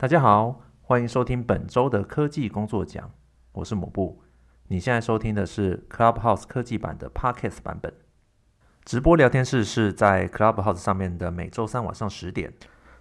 [0.00, 3.10] 大家好，欢迎收听本周的科技工作奖，
[3.50, 4.22] 我是抹布。
[4.68, 7.92] 你现在收听的是 Clubhouse 科技版的 Podcast 版本。
[8.84, 12.54] 直播聊天室是在 Clubhouse 上面的每周三晚上十点。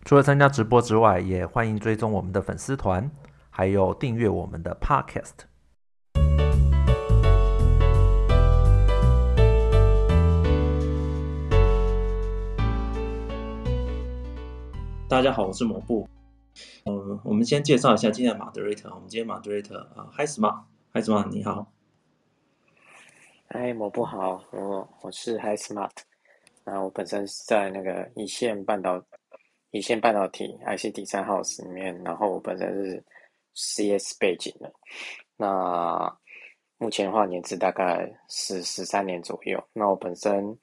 [0.06, 3.12] 除了参加直播之外，也欢迎追踪我们的粉丝团，
[3.52, 5.46] 还有订阅我们的 Podcast。
[15.08, 16.10] 大家好，我是抹布。
[16.90, 18.90] 嗯，我们先介绍一下今天的 moderator。
[18.96, 21.70] 我们今天 moderator 啊，Hi Smart，Hi Smart，你好。
[23.50, 25.92] 嗨，抹布好，我我是 Hi Smart。
[26.64, 29.04] 那我本身是在那个一线半导
[29.72, 33.04] 一线半导体 IC Design House 里面，然后我本身是
[33.54, 34.72] CS 背景的。
[35.36, 36.18] 那
[36.78, 39.62] 目前的话，年资大概是十三年左右。
[39.74, 40.58] 那我本身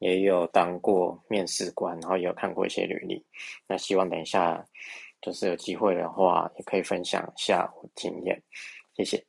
[0.00, 3.24] 也有当过面试官，然后也有看过一些履历。
[3.68, 4.66] 那希望等一下。
[5.20, 8.42] 就是有机会的话，也可以分享一下我经验，
[8.96, 9.24] 谢谢。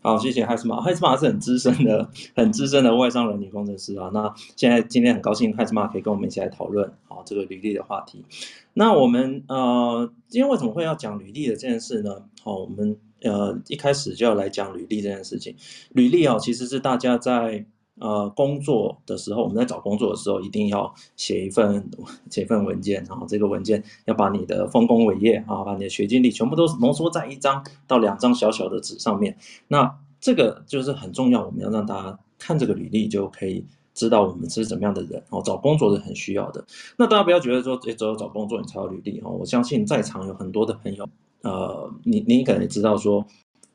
[0.00, 4.08] 好，谢谢 Hi Smart，Hi Smart 是很资深的、很资深的外商软体工程师啊。
[4.14, 8.24] 那现在今天很高兴 Hi Smart 可以跟我们一起来讨论好这个履历的话题。
[8.72, 12.24] 那我们呃，今天为什么会要讲履历的这件事呢？
[12.42, 15.56] 好，我们呃一开始就要来讲履历这件事情。
[15.90, 17.66] 履历哦，其实是大家在。
[17.98, 21.90] 呃，工作的时候，我们在找工作的时候，一定要写一份
[22.30, 29.38] 写一份文件，然后这个文件要把你的丰功伟业啊，把你的学经历全部都浓缩在一张到两张小小的纸上面。
[29.68, 35.40] 那这个就是很重要，我们要让大家看这个履历就可以知道我们是怎么样的人哦。
[35.42, 36.62] 找工作是很需要的。
[36.98, 39.30] 那大家不要觉得说，只有找工作你才有履历哦。
[39.30, 41.08] 我相信在场有很多的朋友，
[41.40, 43.26] 呃，你你可能也知道说。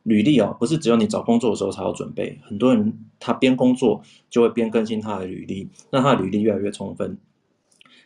[0.04, 2.40] 履历哦，不是只有你找工作的时候才要准备。
[2.44, 7.18] 很多人他边工作就会边更新他的履历，让他的履历越来越充分。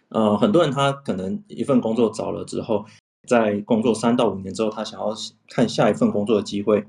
[0.09, 2.85] 呃，很多人他可能一份工作找了之后，
[3.27, 5.13] 在工作三到五年之后，他想要
[5.49, 6.85] 看下一份工作的机会。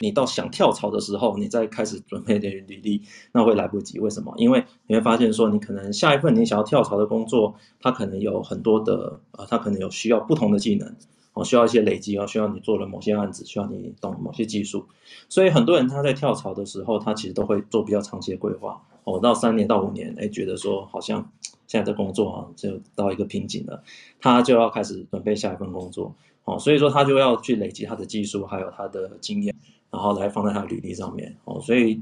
[0.00, 3.98] 你到想跳槽的时候，你再开始准备的履历，那会来不及。
[3.98, 4.32] 为什么？
[4.36, 10.94] 因为你会发现说，你可能下一份你想要跳槽的工作，它可能有很多的呃，它可能有需要不同的技能。
[11.34, 14.84] 哦，需要一些累积哦，需要你做了某些案子，需要你懂某些技术，
[15.30, 18.82] 所以很多人他在跳槽的时候，他其实都会做比较长期的规划。
[19.04, 21.32] 哦，到三年到五年，哎，觉得说好像
[21.66, 23.82] 现在的工作啊，就到一个瓶颈了，
[24.20, 26.14] 他就要开始准备下一份工作。
[26.44, 29.54] 哦，所以说他就要去累积他的技术，还有他的经验，
[29.90, 31.34] 然后来放在他的履历上面。
[31.44, 32.00] 哦，所以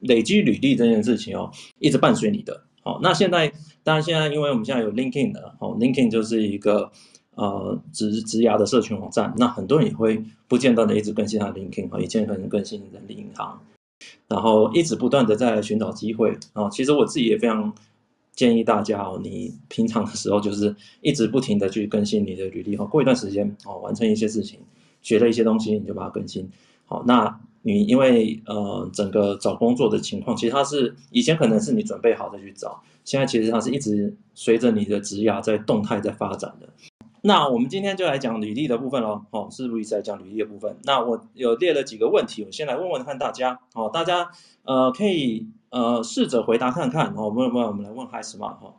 [0.00, 2.64] 累积履历这件事情哦，一直伴随你的。
[2.82, 3.52] 好，那现在
[3.84, 6.90] 当然现在因为我们现在有 LinkedIn 的，哦，LinkedIn 就是一个。
[7.34, 13.58] 呃，职职涯的社群网站，那很多人也会不间断的一直更新他的 LinkedIn 啊，以前可能更新人力银行，
[14.28, 16.68] 然后一直不断的在寻找机会啊。
[16.68, 17.72] 其实我自己也非常
[18.34, 24.58] 建议大家哦，你平常的时候就是一直不停的去更新你的履历哈，过一段时间哦，完成一些事情，
[25.00, 26.46] 学了一些东西，你就把它更新。
[26.84, 36.68] 好，那你因为呃整个找工作的情况，其实它是以前可能是你准备好再去找，现在其实它是一直随着你的职涯在动态在发展的。
[37.24, 40.76] 那我们今天就来讲履历的部分喽，好，是不是在讲履历的部分？
[40.82, 44.32] 那我有列了几个问题，我先来问问看大家，好，大家
[44.64, 48.74] 呃可以呃试着回答看看，好，问问我们来问 Hi Smart 哈，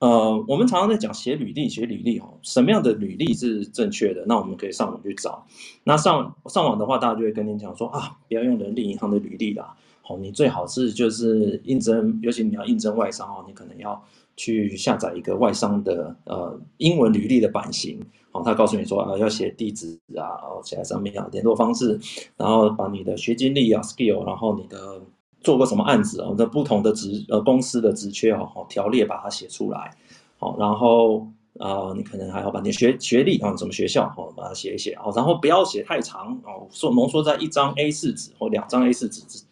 [0.00, 4.24] 呃，我们常常在讲写履历，写履历哈，什么样的履历是正确的？
[4.26, 5.46] 那我们可以上网去找，
[5.84, 14.04] 那上上网的话，大家就会跟你讲说啊，不要用人力银行的履历啦，好，你最好是就是应征，尤其你要应征外商哦，你可能要。
[14.36, 18.00] 去下载一个外商的呃英文履历的版型，
[18.32, 21.98] 哦，他告诉你说啊，要写地址啊，哦，写在上面啊，联络方式，
[22.36, 25.00] 然后把你的学经历啊，skill，然后你的
[25.40, 29.96] 做过什么案子啊，那不同的职呃公司的职缺哦，哦，条列把它写出来，
[30.38, 31.26] 好，然后
[31.58, 39.44] 啊，你可能还要把你学学历啊，什么学校哦，把它写一写哦，然后不要写太长哦，说浓缩在一张 A 四纸或两张 A 四纸之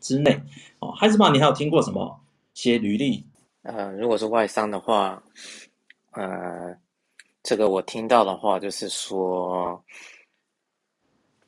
[0.00, 0.40] 之内
[0.80, 0.92] 哦。
[1.00, 2.20] Hi Smart，你还有听过什么
[2.52, 3.24] 写履历？
[3.66, 5.20] 呃，如果是外商的话，
[6.12, 6.72] 呃，
[7.42, 9.82] 这个我听到的话就是说，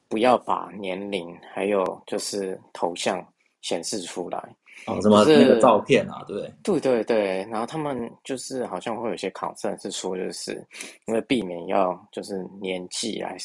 [0.09, 3.25] 不要把年龄还有就是头像
[3.62, 4.56] 显示出来。
[4.87, 6.53] 哦，什么那个照片啊，对不对？
[6.62, 10.64] 对对对，然后他们就是好像会有些考证是说，就是
[11.06, 13.37] 因为避免要就是年纪来，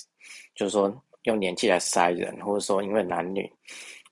[0.56, 0.92] 就是说
[1.24, 3.48] 用年纪来筛人，或者说因为男女。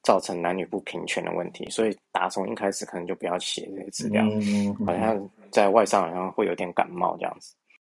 [0.04, 7.56] 造成男女不平权的问题，所以打从一开始可能就不要写这些资料，嗯，好像在外上好像会有点感冒这样子。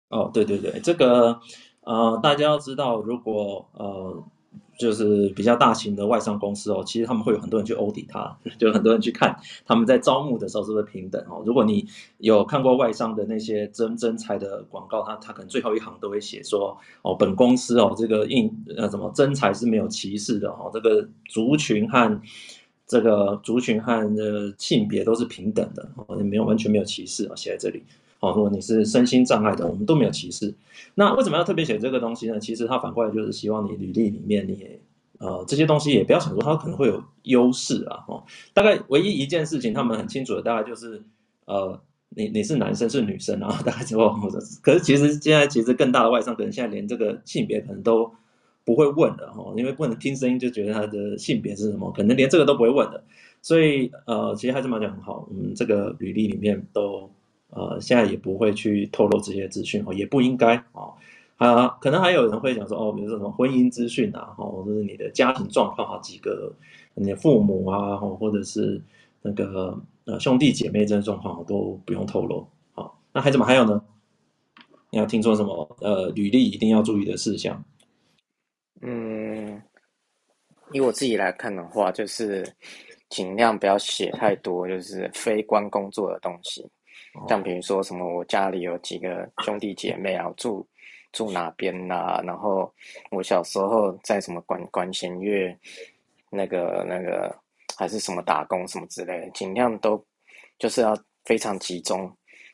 [0.08, 1.40] 哦，对对对，这个
[1.80, 4.22] 呃，大家要知道，如果呃
[4.78, 11.42] 就是比较大型的外商公司哦，其实他们会有很多人去欧底他，就很多人去看他们在招募的时候是不是平等哦。
[11.46, 11.86] 如果你
[12.18, 22.20] 有看过外商的那些真真才的广告，他他可能最后一行都会写说哦，本公司哦这个应呃什么真才是没有歧视的哦，这个族群和
[22.86, 27.82] 这个族群和呃性别都是平等的哦，没有完全没有歧视啊，写在这里。
[28.22, 30.54] 哦，如果你是身心障碍的，我们都没有歧视。
[30.94, 32.38] 那为什么要特别写这个东西呢？
[32.38, 34.78] 其实它反过来就是希望你履历里面你
[35.18, 38.04] 呃这些东西也不要想说它可能会有优势啊。
[38.06, 38.22] 哦，
[38.54, 41.02] 大概唯一一件事情他们很清楚的，大概就是
[41.46, 41.76] 呃
[42.10, 44.60] 你你是男生是女生啊，大概之后或者是。
[44.60, 48.08] 可是其实现在其实更大的外商可能现在连这个性别可能都
[48.64, 53.02] 不会问的哈，因为不能听声音就觉得他的性别是什么，可能连这个都不会问的。
[53.40, 57.10] 所以呃，其实还是蛮讲很好，嗯，这个履历里面都。
[57.54, 60.92] 呃，现在也不会去透露这些资讯哦，也不应该哦。
[61.36, 66.52] 啊，可能还有人会讲说哦，比如说什么婚姻资讯啊，哦，或者是你的家庭状况啊，几个
[66.94, 68.80] 你的父母啊，或者是
[69.22, 72.46] 那个呃兄弟姐妹这些状况都不用透露。
[72.72, 73.82] 好，那孩子们还有呢？
[74.90, 75.76] 你要听说什么？
[75.80, 77.64] 呃，履历一定要注意的事项。
[78.82, 79.62] 嗯，
[80.72, 82.46] 以我自己来看的话，就是
[83.08, 86.70] 尽量不要写太多，就是非关工作的东西。
[87.28, 90.66] 像比如说什么，我家里有几个兄弟姐妹啊，住
[91.12, 92.22] 住哪边呐、啊？
[92.24, 92.72] 然后
[93.10, 95.54] 我小时候在什么管管弦乐，
[96.30, 97.36] 那个那个
[97.76, 100.02] 还是什么打工什么之类的，尽量都
[100.58, 102.10] 就是要非常集中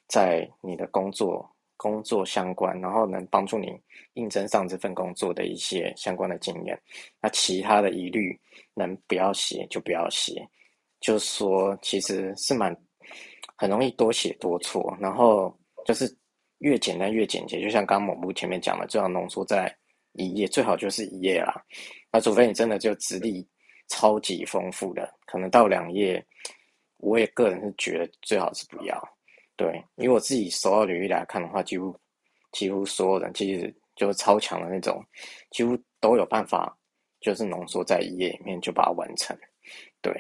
[0.09, 3.73] 在你的工作工作相关，然后能帮助你
[4.15, 6.77] 应征上这份工作的一些相关的经验。
[7.21, 8.37] 那其他的疑虑
[8.75, 10.45] 能不要写就不要写，
[10.99, 12.77] 就说其实是蛮。
[13.59, 15.53] 很容易多写多错，然后
[15.85, 16.17] 就是
[16.59, 19.77] 越简单越简洁，就像刚刚某部前面讲的，最好浓缩在
[20.13, 21.61] 一页，最好就是一页啦。
[22.13, 23.45] 那除非你真的就资历
[23.89, 26.25] 超级丰富的，可能到两页，
[26.99, 28.97] 我也个人是觉得最好是不要。
[29.57, 31.93] 对，因为我自己收到履历来看的话，几乎
[32.53, 35.05] 几乎所有人其实就是超强的那种，
[35.51, 36.79] 几乎都有办法，
[37.21, 39.37] 就是浓缩在一页里面就把它完成。
[40.01, 40.15] 对，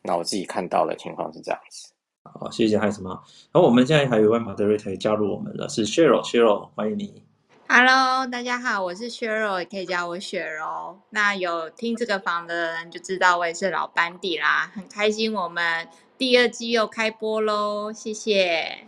[0.00, 1.92] 那我自己看到的情况是这样子。
[2.34, 3.10] 好，谢谢孩子妈。
[3.52, 7.22] 然后我们现在还有一位 moderator 加入我们了，是 Cheryl，Cheryl，欢迎你。
[7.68, 10.98] Hello，大家好，我是 Cheryl，也可以叫我雪柔。
[11.10, 15.86] 那有听这个房的人就知道我也是老班底啦，很开心我们
[16.16, 18.86] 第二季又开播喽，谢谢。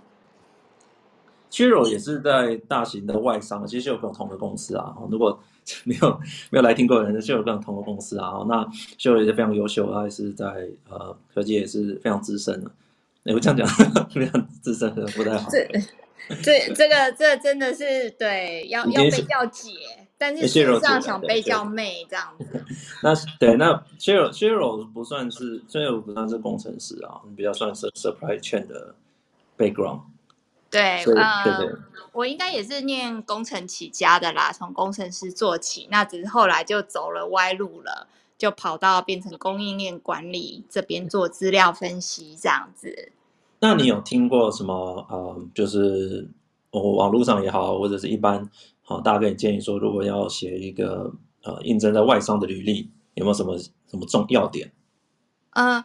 [1.50, 4.94] Cheryl 也是在大型的外商，其实是有跟我同个公司啊。
[5.10, 5.38] 如果
[5.84, 6.20] 没有
[6.50, 8.44] 没有来听过的人，就有跟我同个公司啊。
[8.48, 8.64] 那
[8.98, 10.46] Cheryl 也是非常优秀，他也是在
[10.88, 12.70] 呃科技也是非常资深的。
[13.24, 13.66] 我这样讲，
[14.08, 15.48] 非常资深的不太好。
[15.50, 15.68] 这、
[16.42, 19.72] 这、这个、这真的是对，要要被叫姐，
[20.16, 22.64] 但是实际上想被叫妹这样子。
[23.02, 28.94] 那对，那 Cheryl Cheryl 不算是 Cheryl 不算是工程师啊，比较算是 supply chain 的
[29.58, 30.02] background。
[30.70, 31.76] 对，呃，对对
[32.12, 38.06] 我应该也是念工程起家的啦，从工程师做起，那只是后来就走了歪路了。
[38.40, 43.12] 就跑到变成供应链管理这边做资料分析这样子。
[43.60, 45.06] 那你有听过什么？
[45.10, 46.26] 呃，就是
[46.70, 48.48] 我网络上也好，或者是一般
[48.80, 54.72] 好，大家给你建议说，如果要写一个呃应征在外商的履历，有没有什么什么重要点？
[55.50, 55.84] 呃，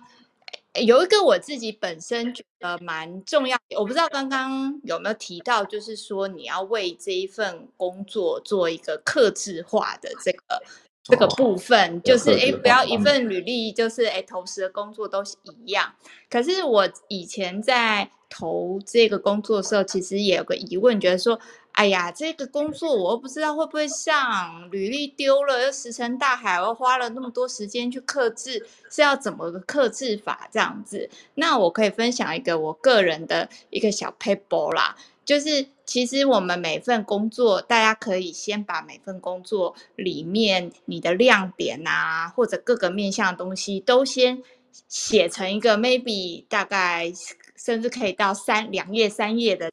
[0.82, 10.64] 有一个我自己本身觉得蛮重要，我不知道刚刚有没有提到，就是说你要为这一份工作做一个克制化的这个。
[11.08, 15.94] 这个部分就是哎，不要一份履历就是哎，投时的工作都是一样。
[16.30, 21.40] 可是我以前在投这个工作的时候，其实也有个疑问，觉得说，
[21.74, 31.08] 哎呀，这个工作我又不知道会不会上，履历丢了又石沉大海，我花了那么多时间去克制，是要怎么个克制法这样子？
[31.36, 34.96] 那我可以分享一个我个人的一个小 paper 啦。
[35.26, 44.42] 就是，其实我们每份工作，大家可以先把每份工作里面你的亮点啊，或者各个面向的东西，都先
[44.88, 47.12] 写成一个 maybe 大概，
[47.56, 49.72] 甚至可以到三两页三页的。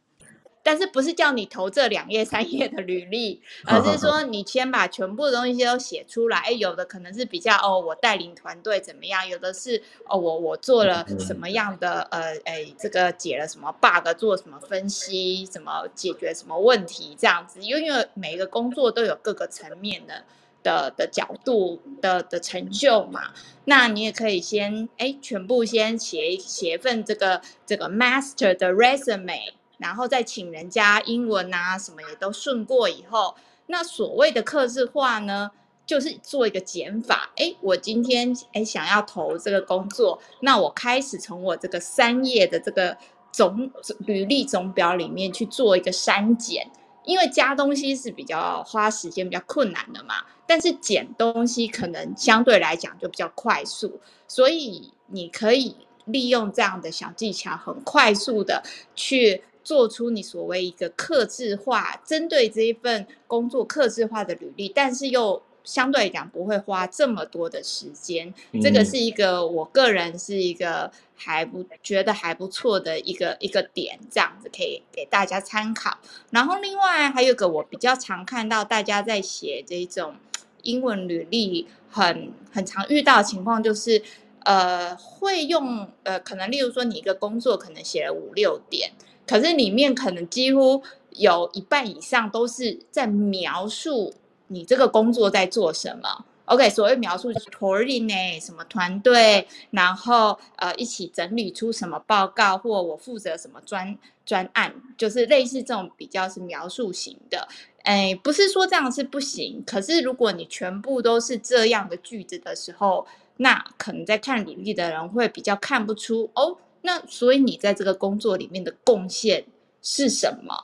[0.63, 6.39] 但是不是叫你投这两页三页的履历，而是说你先把全部的东西都写出来。
[6.39, 9.29] 哎，有的可能是比较哦，我带领团队怎么样？
[9.29, 17.61] 有的是哦，我我做了什么样的呃，哎，这个解了什么 bug，做什么分析，怎么解决什么问题这样子。
[17.61, 20.25] 因为每一个工作都有各个层面的
[20.63, 23.33] 的的角度的的成就嘛。
[23.65, 29.55] 那你也可以先哎，全部先写写一份这个这个 master 的 resume。
[29.83, 33.35] 然后再请人家英文啊什么也都顺过以后，
[33.67, 35.51] 那所谓的客制化呢，
[35.85, 37.33] 就是做一个减法。
[37.37, 42.97] 哎，我今天哎想要投这个工作，那我开始从我这个三页的这个
[43.31, 46.71] 总履历总表里面去做一个删减。
[47.05, 53.99] 因为加东西是比较花时间、比较困难的嘛，但是减东西可能相对来讲就比较快速，
[54.29, 55.75] 所以你可以
[56.05, 58.63] 利用这样的小技巧，很快速的
[58.95, 65.43] 去做出你所谓一个克制化，针对这一份工作克制化的履历，但是又。
[65.65, 75.99] 相对来讲不会花这么多的时间，这个是一个我个人是一个还不觉得还不错的一个一个点，这样子可以给大家参考。
[76.31, 80.17] 然后另外还有个我比较常看到大家在写这种
[80.63, 84.03] 英文履历很很常遇到的情况，就是
[84.41, 88.91] 呃会用呃可能例如说你一个工作可能写了五六点，
[89.27, 94.15] 可是里面可能几乎有一半以上都是在描述。
[94.49, 107.49] 你这个工作在做什么？OK，所谓描述就是 coordinate 什么团队，然后呃一起整理出什么报告，或我负责什么专专案，就是类似这种比较是描述型的。
[107.85, 113.07] 哎，不是说这样是不行，可是如果你全部都是这样的句子的时候，
[113.39, 116.59] 那可能在看履历的人会比较看不出哦。
[116.83, 119.45] 那所以你在这个工作里面的贡献
[119.81, 120.55] 是什么？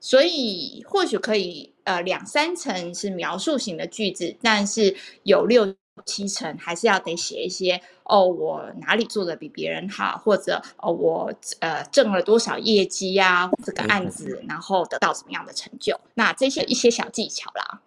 [0.00, 17.80] 所以或许可以，呃，两三层是描述型的句子，但是有六七层还是要得写一些哦，我哪里做的比别人好，或者哦，我呃挣了多少业绩呀、啊，这个案子然后得到什么样的成就，那这些一些小技巧啦。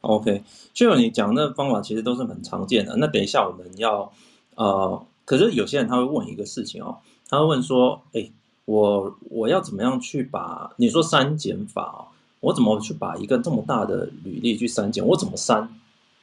[0.00, 2.96] OK，就你讲的方法其实都是很常见的。
[2.96, 4.10] 那等一下我们要
[4.54, 6.98] 呃，可是有些人他会问一个事情哦，
[7.32, 8.30] 他问说，哎。
[8.64, 12.06] 我我要怎么样去把你说删减法哦？
[12.38, 15.04] 我怎么去把一个这么大的履历去删减？
[15.04, 15.68] 我怎么删？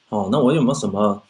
[0.07, 1.21] 哦，那我有没有什么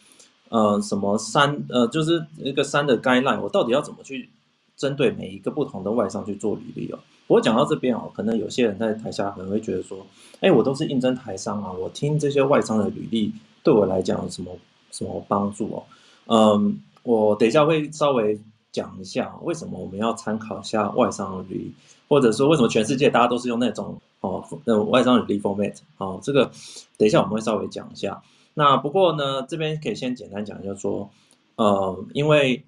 [0.50, 3.40] 呃什么删呃，就是一个删的 guideline？
[3.40, 4.30] 我到底要怎么去
[4.76, 6.98] 针对每一个不同的外商去做履历哦？
[7.26, 10.06] 不过讲到这边哦，可能有些人在台下可能会觉得说，
[10.38, 13.32] 哎，我都是应征台商啊，我听这些外商的履历
[13.64, 14.56] 对我来讲有什么
[14.92, 15.82] 什么帮助哦？
[16.26, 18.40] 嗯，我等一下会稍微。
[18.72, 21.74] 讲一下为什么我们要参考一下外商履历，
[22.08, 26.50] 或者说为什么全世界大家都是用那种哦，那外商履历 format 哦，这个
[26.96, 28.22] 等一下我们会稍微讲一下。
[28.54, 31.08] 那不过呢，这边可以先简单讲一下说，
[31.56, 32.62] 呃，因为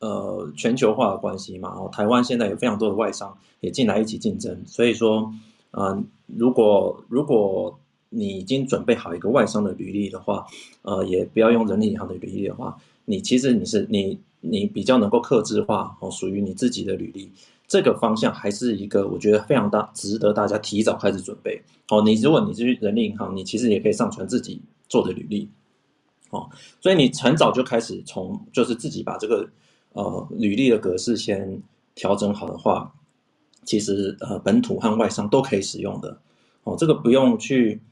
[0.00, 5.32] 呃全球化的关系嘛，哦，台湾现在有非常多的外商也进来一起竞争，所以说，
[5.72, 7.78] 嗯、如果如果
[8.08, 10.44] 你已经准备好一个外商的履历的话，
[10.82, 12.76] 呃，也不要用人力银行的履历的话，
[13.10, 14.18] 你其实你是你。
[14.42, 17.30] 你比较能够克制化哦，属于你自己的履历，
[17.68, 21.60] 这个方向还是一个我觉得非常大，值得大家提早开始准备。
[21.90, 25.46] 哦，你如果你是人力银行，你其实也可以上传自己做的履历，
[26.30, 26.48] 哦，
[26.80, 29.46] 所以你很早就开始从就是自己把这个
[29.92, 31.62] 呃履历的格式先
[31.94, 32.94] 调整好的话，
[33.66, 36.18] 其实呃本土和外商都可以使用的。
[36.64, 37.82] 哦，这个不用去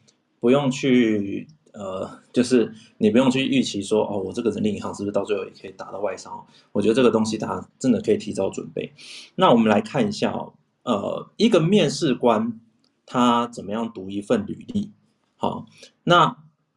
[0.40, 1.46] 不用去。
[1.72, 6.44] 呃，就是你不用去预期说，哦，我这个人力银行是不是到最后也可以打到外商？
[6.72, 8.92] 我觉得这个东西大家真的可以提早准备。
[9.36, 12.60] 那我们来看一下哦，呃，一个面试官
[13.06, 14.92] 他怎么样读一份履历？
[15.36, 15.66] 好，
[16.04, 16.36] 那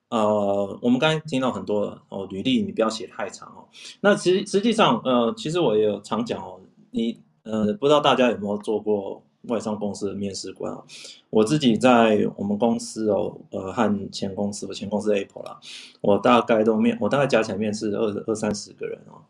[0.09, 3.67] 呃，我们刚才听到很多哦，履历你不要写太长哦。
[4.01, 6.59] 那其实实际上，呃，其实我也有常讲哦，
[6.91, 9.23] 你呃，不知道大家有没有做过？
[9.43, 10.83] 外商公司的面试官啊，
[11.31, 15.59] 我自己在我们公司哦，呃，和前公司，我前公司 Apple 啦，
[16.01, 19.21] 我大概都面，我大概加起来面试二二三十个人哦，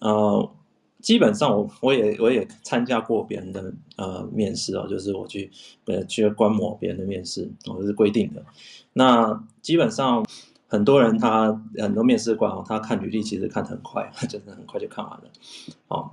[0.00, 0.50] 呃，
[1.00, 5.50] 基本上我我也我也参加过别人的呃面试哦，就是我去
[5.86, 8.44] 呃去观摩别人的面试，哦，这是规定的。
[8.92, 10.22] 那基本上
[10.68, 15.24] 很多人他很多面试官哦，他看履历其实看得很快，真 的很快就看完了。
[15.88, 16.10] 哦，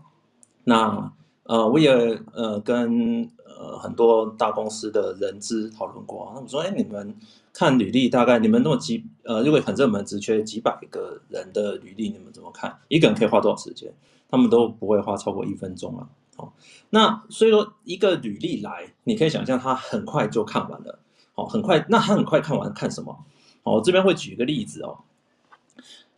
[0.64, 1.12] 那。
[1.44, 1.90] 呃，我也
[2.34, 7.14] 呃跟呃很多大公司的人资讨论过，他们说，哎，你们
[7.52, 12.80] 看履历，大概你们那么几呃，如果很热门只缺几百个人的履历，你们怎么看？
[12.88, 13.94] 一个人可以花多少时间？
[14.30, 16.08] 他们都不会花超过一分钟啊。
[16.38, 16.52] 哦，
[16.90, 21.00] 那所以说一个履历来，你可以想象他很快就看完了。
[21.36, 23.26] 哦，很快，那他很快看完看什么？
[23.64, 25.00] 哦，我这边会举一个例子哦，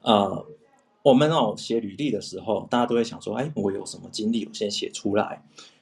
[0.01, 0.45] 呃。
[1.05, 5.39] 我们哦写履历的时候，大家都会想说，哎，我有什么经历，我先写出来，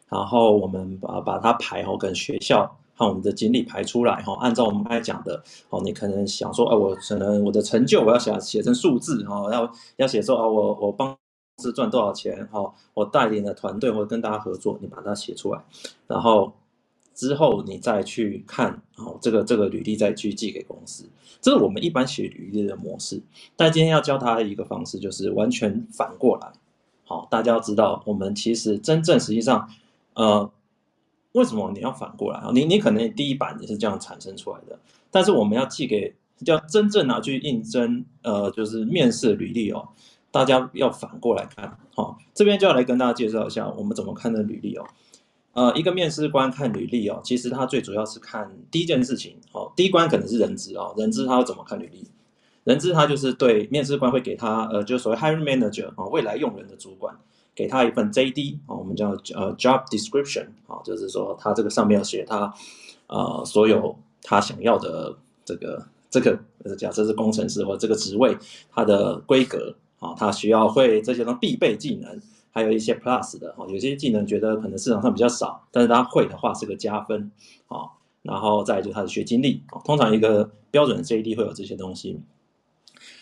[0.10, 4.38] 然后我们把把它排好，跟学校和我们的经历排出来哈。
[4.42, 11.18] 按照我们刚才讲的哦，你可能想说，哎，我可能我的成就我要写写成数字哈，要要写说啊，我我帮公
[11.64, 15.62] 司赚多少钱哈，我带领的团队或者跟大家合作，你把它写出来，
[16.06, 16.52] 然后
[17.14, 21.06] 之后你再去看，哦，这个这个履历再去寄给公司，
[21.42, 23.22] 这是我们一般写履历的模式。
[23.56, 26.52] 但今天要教他一个方式，就是完全反过来。
[27.06, 29.70] 好，大家要知道，我们其实真正实际上，
[30.14, 30.52] 呃，
[31.34, 32.50] 为什么你要反过来啊？
[32.54, 34.80] 你你可能第一版也是这样产生出来的，
[35.12, 36.16] 但是我们要寄给，
[36.46, 39.90] 要真正拿去应征，呃，就是面试履历哦，
[40.32, 41.78] 大家要反过来看。
[41.94, 44.86] 好，这边就要来跟大家介绍一下，我们怎么看的履历哦。
[45.54, 52.08] 呃，一个面试官看履历哦，其实他最主要是看第一件事情哦，第一关可能是人资哦，人资他要怎么看履历？
[52.64, 57.16] 人资他就是对面试官会给他呃，就所谓 hiring manager 啊，未来用人的主管，
[57.54, 62.52] 给他一份 JD 啊，我们叫呃 job description 啊，就是说他这个上面要写他
[63.08, 66.40] 呃所有他想要的这个这个
[66.78, 68.36] 假设是工程师或这个职位
[68.72, 72.20] 他的规格啊，他需要会这些都必备技能。
[72.54, 77.32] 还有一些 plus 的哦，有些技能觉得可能市场上比较少，但是他会的话是个加分
[77.68, 77.90] 啊。
[78.22, 82.22] 然后再就是他的学经历啊，通常一个标准的 JD 会有这些东西。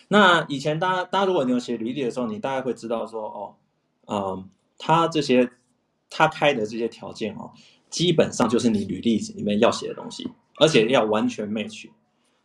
[0.06, 3.54] 那以前大家大家如果你有写履历的时候，你大概会知道说哦，
[4.06, 4.48] 嗯，
[4.78, 5.50] 他这些
[6.08, 7.50] 他开的这些条件哦，
[7.90, 11.88] 基本上就是你履历里面要写的东西，而且要完全 match。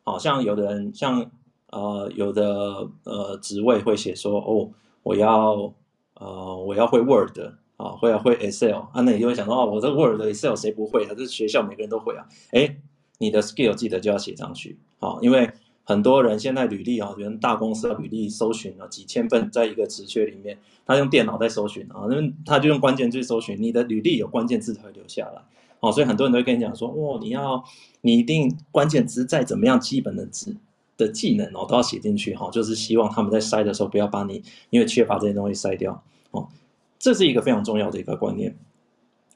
[0.04, 1.30] 好像有的人像
[1.70, 4.72] 呃有的呃职位会写说哦，
[5.04, 5.74] 我要。
[6.20, 7.38] 呃，我要会 Word
[7.78, 11.14] 啊，会要会 Excel 啊，那你就会想说，哦，我这 Word、Excel 谁不会啊？
[11.16, 12.26] 这学校每个人都会啊。
[12.52, 12.78] 哎，
[13.20, 15.50] 你的 skill 记得就要写上去，好，因为
[15.84, 25.42] 很多人现在履历啊，比如大公司的履历搜寻了几千份，在一个职缺里面，他用电脑在搜寻啊，那他就用关键字搜寻，你的履历有关键字才会留下来，
[25.80, 27.64] 好，所以很多人都会跟你讲说，哦，你要
[28.02, 30.58] 你一定关键字再怎么样基本的字
[30.98, 36.50] 的技能哦，都要写进去哈，就是希望他们在筛的时候不要把你因为缺乏这些东西筛掉哦。
[36.98, 38.58] 这是一个非常重要的一个观念，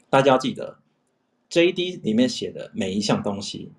[0.09, 0.79] 大家要记得
[1.51, 3.71] ，JD 里面写的每一项东西，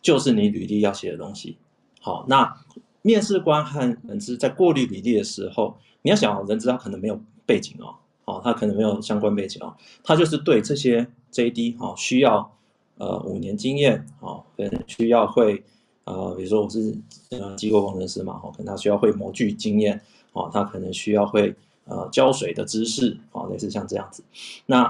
[0.00, 1.58] 就是你履历要写的东西。
[2.00, 2.56] 好，那
[3.02, 12.56] 面试官和人资在过滤履历的时候，你要想，人资他可能没有背景哦，好，他可能没有相关背景哦，他就是对这些 JD 哈需要
[12.98, 15.64] 呃五年经验哦，可能需要会。
[16.08, 16.96] 呃，比如说我是
[17.28, 20.00] 呃机构工程师嘛，哈，可能他需要会模具经验，
[20.32, 21.54] 哦，他可能需要会
[21.84, 24.24] 呃胶水的知识，哦，类似像这样子。
[24.64, 24.84] 那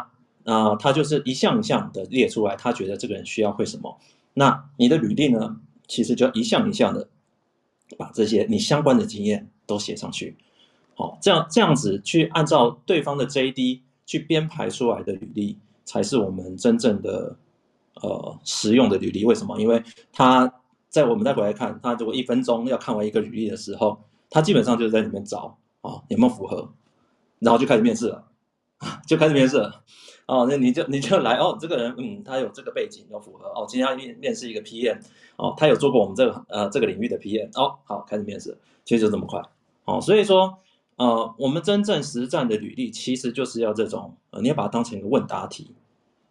[0.44, 3.98] 啊、他就是一项一项的列出来，他觉得这个人需要会什么。
[4.32, 7.08] 那你的履历呢，其实就一项一项的
[7.96, 10.36] 把这些你相关的经验都写上去，
[10.94, 17.36] 好，这样这样子去按照对方的 JD 去编排出来的履历，才是我们真正的
[17.96, 19.24] 呃实用的履历。
[19.24, 19.60] 为什么？
[19.60, 20.50] 因为他。
[20.88, 23.98] 在我们再回来看，他如果一分钟要看完一个履历的时候，
[24.30, 26.72] 他基本上就是在里面找啊、哦、有没有符合，
[27.38, 28.24] 然后就开始面试了，
[29.06, 29.84] 就开始面试了。
[30.26, 34.98] 哦，那你就你就来哦，这个人嗯，他有这个背景有符合哦，今天要面面试一个 PM
[35.36, 39.42] 哦，他有做过我们这个呃这个领域的 PM 哦，好，开始面试，其实就这么快
[39.84, 40.58] 哦，所以说
[40.96, 45.74] 呃，我们真正实战的履历其实就是要这种，你要把它当成一个问答题。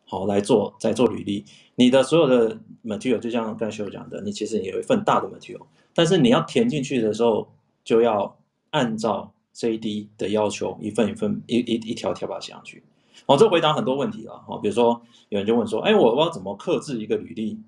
[0.10, 1.44] 好来做，再做履历。
[1.80, 5.62] 你的所有的 material 就像刚才学友讲的，你其实也有一份大的 material，
[5.94, 7.48] 但是你要填进去的时候，
[7.84, 8.36] 就要
[8.72, 12.82] 按照 JD 的要求，一份一份、一一一条条把它写上去。
[13.28, 14.44] 好，这回答很多问题了。
[14.48, 17.60] 好，比如说有人就问说，哎，我我要怎么克制一个履历？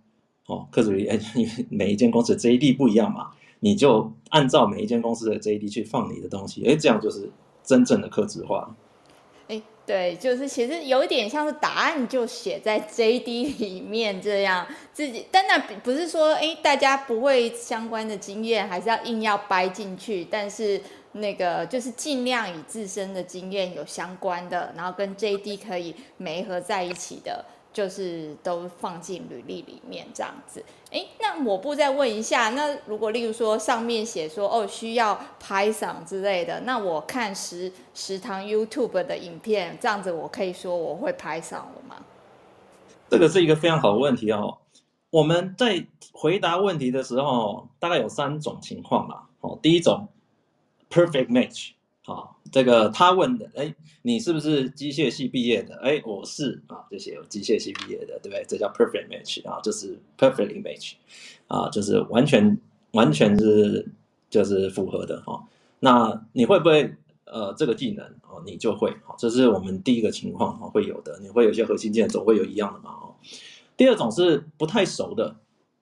[0.48, 7.30] 哦，克制履历，哎，因为每一间公司的 JD 不一样嘛，你就按照每一间公司的 JD 去放你的东西，哎，这样就是
[7.63, 8.76] 真正的克制化。
[9.89, 20.80] 对，就是其实有一点像是答案就写在 JD 里面这样，自己，但那不是说哎，大家不会相关的经验，还是要硬要掰进去，但是
[21.13, 27.43] 那个就是尽量以自身的经验有相关的，然后跟 JD 可以媒合在一起的。
[27.80, 30.62] 就是都放进履历里面这样子，
[30.92, 41.96] 哎，那抹布再问一下，那如果例如说上面写说哦需要拍赏之类的，那我看食食堂 YouTube 的影片，这样子我可以说我会拍赏了吗？
[43.08, 44.58] 这个是一个非常好的问题哦。
[45.10, 49.24] 我们在回答问题的时候，大概有三种情况啦。
[49.39, 50.10] 哦，第一种
[50.89, 51.72] Perfect Match。
[52.06, 55.76] 啊，这个他问的，哎，你是不是机械系毕业的？
[55.84, 58.44] 哎，我是啊，这些有机械系毕业的，对不对？
[58.48, 60.94] 这叫 perfect match 啊，就是 perfect image，
[61.48, 62.58] 啊，就是完全
[62.92, 63.88] 完全是
[64.30, 65.44] 就是符合的哈、
[65.80, 66.94] 那你会不会
[67.26, 71.20] 呃这个技能哦、你就会，好、啊，这是我们第一个情况啊，会有的。
[71.22, 72.92] 你会有些核心技能总会有一样的嘛？
[72.92, 73.16] 哦、
[73.76, 75.36] 第二种是不太熟的。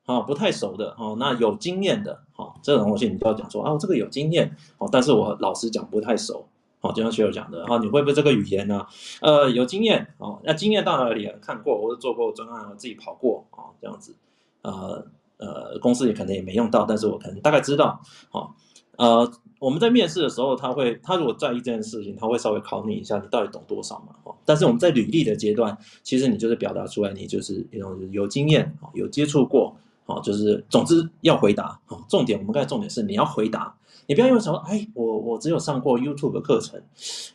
[0.06, 6.48] 啊，不太熟的哦，那有经验的，哈，这种东西你就要讲说啊，这个有经验哦，但是我老实讲不太熟
[6.82, 8.86] 哦，就像学友讲的，哦，你会不会这个语言呢？
[9.22, 11.28] 呃，有经验哦，那经验到哪里？
[11.42, 14.16] 看过，或者做过专案，我自己跑过哦，这样子，
[14.62, 15.06] 呃
[15.38, 18.00] 呃，公司也可能也没用到，但是我可能大概知道，
[18.32, 18.52] 哦，
[18.98, 24.16] 呃，我们在面试的时候，他会，他如果在意这件事情，他会稍微考你一下，你到底懂多少嘛？
[24.24, 33.76] 哦，但是我们在履历的阶段，其实你就是表达出来，你就是一种有经验，有接触过，哦，就是总之要回答，哦，重点我们刚才重点是你要回答。
[34.08, 36.82] 你不要因为什么，哎，我我只有上过 YouTube 的课程，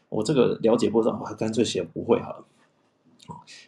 [0.09, 2.45] 我这个了解不到，我还干脆写不会好了。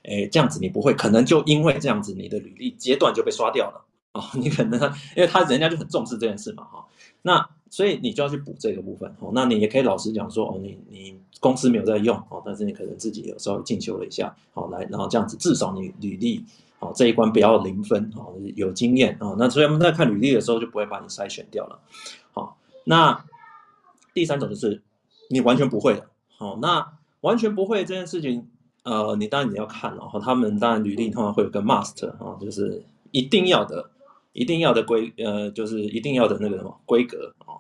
[0.03, 4.23] 哎，这样子你不会，可能就因为这样子，你的履历阶段就被刷掉了、哦。
[4.35, 4.81] 你可能
[5.17, 6.85] 因为他人家就很重视这件事嘛，哈、
[7.23, 9.31] 那所以你就要去补这个部分，哦。
[9.33, 16.45] 那你也可以老实讲说，哦，你你公司没有在用，哦，但是你可能自己有稍微进修了一下，好、来，然后这样子至少你履历，
[16.81, 19.37] 哦，这一关不要零分，哦，有经验、哦。
[19.39, 21.79] 那所以我们在看履历的时候就不会把你筛选掉了，
[22.85, 23.25] 那
[24.13, 24.83] 第三种就是
[25.31, 28.49] 你完全不会的，好，那完全不会这件事情，
[28.83, 33.91] 呃，你当然你要看，然后他们当然履历通常会有个 must 啊，就是一定要的，
[34.33, 37.59] 一定要的规，呃，就是一定要的那个什么规格啊。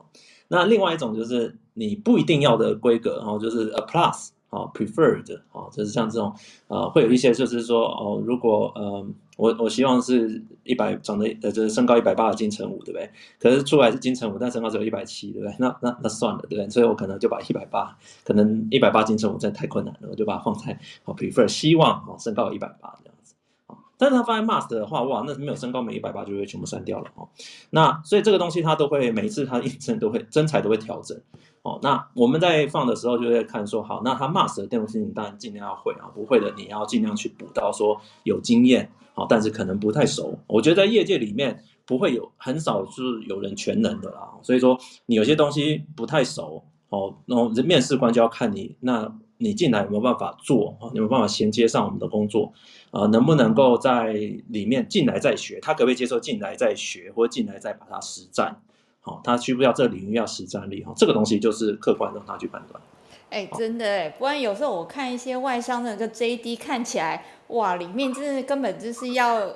[0.48, 4.28] 那另外一种就是你不一定要的规格，然后就是 a plus。
[4.54, 6.32] 啊，preferred 哦，就是像这种，
[6.68, 9.04] 呃，会有一些就是说，哦，如果呃，
[9.36, 13.10] 我我希望是一百长得呃，就是身高一百八的金城武，对不对？
[13.40, 15.56] 可是出来是金城武，但身高只有一百七，对不对？
[15.58, 16.70] 那那那算了，对不对？
[16.70, 23.34] 所以我可能就把一百八，可能一百八金城武真的太困难了，我就把它放在哦，prefer 希望哦，身高一百八这样子，
[23.66, 27.28] 啊，但是他放在 must 的话，哇，那没有身高没一百八就会全部删掉了哦。
[27.70, 31.20] 那所以这个东西他都会每一次他应征都会真才都会调整。
[31.64, 40.38] 哦，那我们在放的时候就会看说，好，那他 must 的电路性你当然尽量要会啊，不会的你要尽量去补到说有经验，好，但是可能不太熟。
[40.46, 52.52] 我觉得在业界里面不会有很少是有人全能的啦，所以说你有些东西不太熟，哦，那面试官就要看你，那你进来有没有办法做，有没有办法衔接上我们的工作，
[52.90, 54.12] 呃，能不能够在
[54.48, 58.60] 里面进来再学，他可不可以接受进来再学，或进来再把它实战。
[59.06, 60.82] 好，他需不需要这个领域要实战力？
[60.82, 62.82] 哈，这个东西就是客观让他去判断。
[63.28, 69.46] 哎，真的哎，不然有时候我看一些外商的那个 JD 看起来，哇，里面真的根本就是要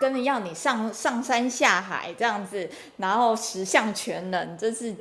[0.00, 4.94] 跟着要你上上山下海这样子，然后十项全能，这是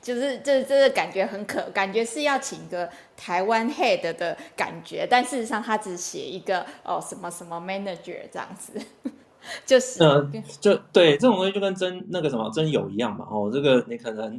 [0.00, 8.72] 就是这这个感觉很可，感觉是要请个台湾 head 的感觉，但事实上他只写一个哦什么什么 manager 这样子。
[9.66, 10.30] 就是，呃，
[10.60, 13.26] 就对这种东西就跟真那个什么真有一样嘛。
[13.30, 14.38] 哦，这个你可能，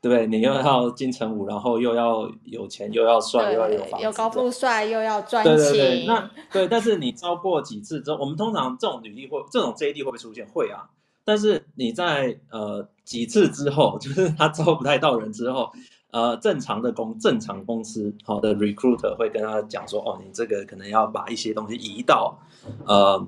[0.00, 0.26] 对不对？
[0.26, 5.56] 你又要金城武，然后又要有钱，又要帅，又要有房子，又高富帅，又要专情。
[5.56, 10.46] 对对对，那对，但是你招过几次之后，我们通常这种履历或，这种 JD 会不会出现？
[10.52, 10.88] 会啊。
[11.24, 15.72] 但是你在呃几次之后， 就是他招不太到人之后，
[16.12, 22.38] 呃，正常的公正常公司好的 recruiter 会跟他讲说，哦，你这个可能要把一些东西移到
[22.84, 23.26] 呃。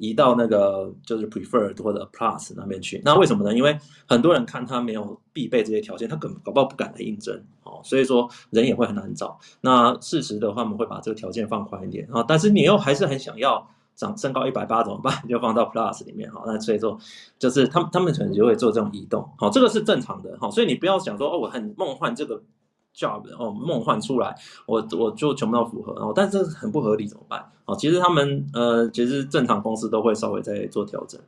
[0.00, 3.54] 移到那个就是 preferred 或者 plus 那边去，那为什么呢？
[3.54, 9.38] 因为很多人看他没有必备这些条件，他根本搞不好不敢来应征，哦，所以说人也会很难找。
[9.60, 15.14] 那事实的话，我们会把这个条件放宽一点啊，但是你又还是很想要长身高一百八怎么办？
[15.28, 16.98] 就放到 plus 里面，好，那所以说
[17.38, 22.42] 就是他们他们可能就会做这种移动，好，这个是正常的，好，所以你不要想说哦，我很梦幻这个。
[22.94, 27.50] Job 哦，梦幻出来，我我就全部都符合哦，但是很不合理怎么办？
[27.64, 31.20] 哦，其实他们呃，其实正常公司都会稍微再做调整。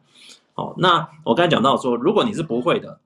[0.55, 3.01] 好，那我刚才讲到说，如果你是不会的，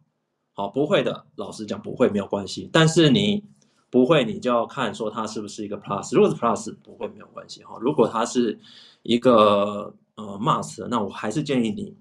[0.55, 3.45] 好，不会的，老实讲不会没有关系，但是你
[3.91, 8.59] 不会，你就要看说它是不是一个 plus，如果是 plus 不会没有关系哈，如果它是
[9.03, 11.95] 一个呃 must，那我还是建议你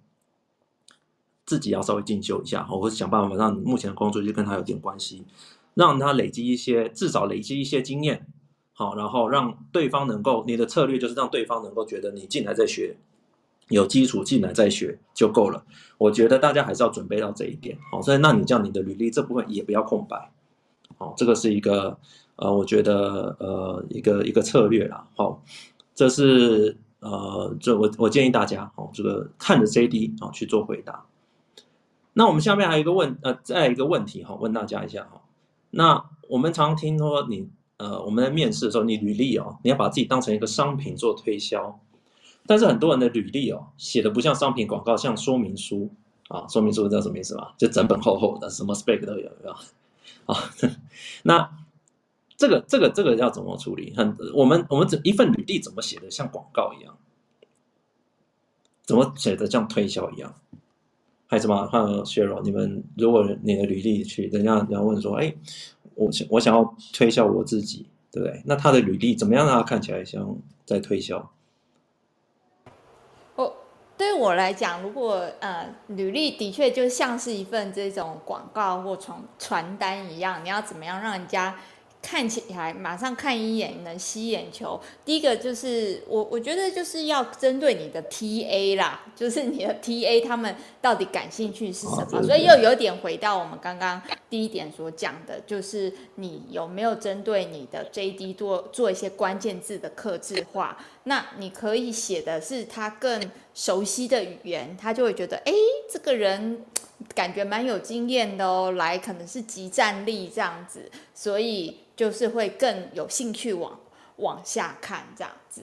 [1.46, 5.24] 自己要稍微进修一下，或者想办法让你目前的工作就跟他有点关系。
[5.76, 8.26] 让他累积一些，至少累积一些经验，
[8.74, 12.98] 好，然后让对方能够，你的策略就是让对方能够觉得你进来再学，
[13.68, 15.64] 有基础进来再学就够了。
[15.98, 20.32] 我觉得大家还是要准备到这一点，好，所以那你这样你的履历这部分也不要空白，
[20.98, 22.00] 好，这个是一个
[22.38, 25.44] 呃，我觉得呃一个一个策略啦，好，
[25.94, 31.06] 这是呃，这我我建议大家，好，这个看着 JD 啊去做回答。
[32.14, 35.22] 那我们下面还有一个问，呃，再一个问题哈，问大家一下哈。
[35.78, 41.78] 那我们常听说你呃，我们在面试的时候，你履历哦，你要把自己当成一个商品做推销，
[42.48, 45.92] 但是很多人的履历哦，写的不像商品广告，像说明书
[46.30, 47.52] 啊，说明书知道什么意思吗？
[47.58, 49.52] 就整本厚厚的，什么 spec 都有，有没有
[50.28, 50.40] 啊？
[51.24, 51.52] 那
[52.38, 53.94] 这个这个这个要怎么处理？
[53.98, 56.98] 很，我们我们这一份履历怎么写的像广告一样？
[58.84, 60.34] 怎么写的像推销一样？
[61.28, 61.68] 还是什么？
[61.68, 65.34] 还有 Cheryl，你们如果你的履历去，人家人家问说，哎，
[65.96, 68.42] 我想我想要推销我自己，对不对？
[68.46, 71.32] 那他的履历怎么样让他看起来像在推销？
[73.36, 73.56] 我
[73.98, 81.56] 对我来讲，如果呃，履历的确就像是一份这种广告或传传单一样，你要怎么样让人家？
[82.06, 84.80] 看起来马上看一眼能吸眼球。
[85.04, 92.22] 第一个就是我，我觉得就是要针对你的 TA 啦， 就是你的 TA 他们到底感兴趣是什么。
[92.22, 100.78] 所以又有点回到我们刚刚第一点所讲的，就是你有没有针对你的 JD 做做一些关键字的克制化。
[101.06, 105.52] 那你可以写的是他更熟悉的语言，他就会觉得，哎，
[105.90, 106.62] 这个人
[107.16, 111.78] 感觉蛮有经验的哦，来可能是即战力这样子，所以。
[111.96, 113.80] 就是会更有兴趣往
[114.18, 115.62] 往下看这样子，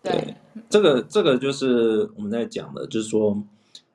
[0.00, 0.32] 对，
[0.70, 3.36] 这个这个就是我们在讲的，就是说，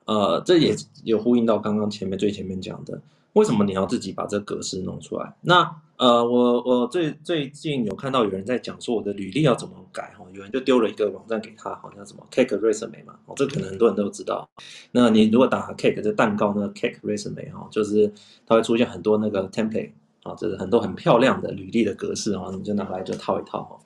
[0.03, 2.99] 呃，这也有呼应到刚刚前面最前面讲的，
[3.31, 5.33] 为什么你要自己把这格式弄出来？
[5.39, 14.50] 那呃，我我最最近有看到有人在讲说我的履历要怎么改，有人就丢了一个网站给他，好像什么 Cake Resume 嘛，哦，这可能很多人都知道。
[14.91, 18.13] 那你如果打 Cake 这蛋糕呢，Cake Resume 哈，就是
[18.45, 19.91] 它会出现很多那个 template。
[20.23, 23.82] 啊，就是很多很漂亮的履历的格式啊，你就拿来就套一套。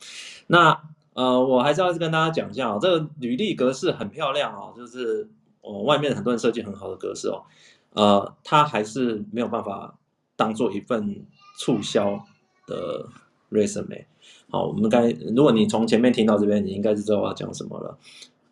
[0.47, 0.75] 那
[1.13, 5.29] 呃，我还是要跟大家讲一下哦，这个履历格式很漂亮哦，就是
[5.61, 7.43] 哦外面很多人设计很好的格式哦，
[7.91, 9.95] 呃，它还是没有办法
[10.35, 11.23] 当做一份
[11.59, 12.25] 促销
[12.65, 13.07] 的
[13.51, 14.05] resume。
[14.49, 17.97] 好，我们该如果你从前面听到这边，你应该是知道我要讲什么了。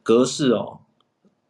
[0.04, 0.80] 格式哦，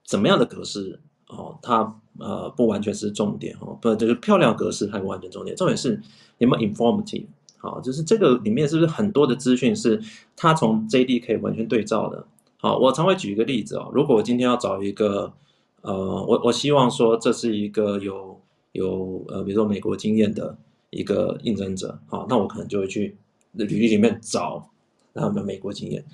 [0.05, 6.01] 怎么样的格式哦，它呃不完全是重点哦，不就是漂亮格式还不完全重点，重点是。
[6.39, 7.25] 有没有 informative？
[7.57, 10.01] 好，就是这个里面是不是很多的资讯是
[10.37, 12.25] 它从 JD 可以完全对照的？
[12.55, 13.91] 好，我常会举一个例子哦。
[13.93, 15.33] 如果我今天要找一个，
[15.81, 18.39] 呃，我我希望说这是一个有
[18.71, 20.55] 有呃，比如说美国经验的
[20.91, 23.17] 一个应征者，好，那我可能就会去
[23.51, 24.69] 履历里面找
[25.13, 26.05] 他们美国经验。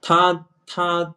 [0.00, 1.14] 他他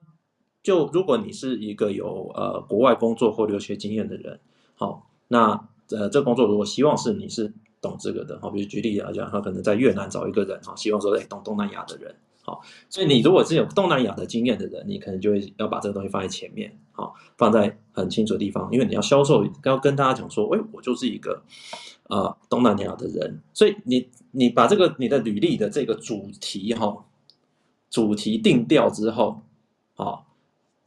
[0.61, 4.39] 就如果你是一个有呃国外工作或留学经验的人，
[4.75, 7.53] 好，那呃这工作如果希望是你是。
[7.81, 12.59] 懂这个的，好，比如举例来讲，他可能在越南找一个人，哈，希望说，哎，懂东南亚的人，好，
[12.89, 21.43] 所以你如果是有东南亚的经验的人，你可能就会要把这个东西放在前面，好，放在很清楚的地方，因为你要销售，要跟大家讲说，哎，我就是一个，
[22.07, 27.03] 呃，东南亚的人，所以你你把这个你的履历的这个主题，哈，
[27.89, 29.41] 主题定调之后，
[29.95, 30.27] 好，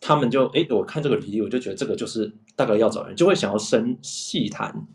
[0.01, 4.87] 他们就，哎，我看这个履历，我就觉得这个就是大概要找人，就会想要深细谈。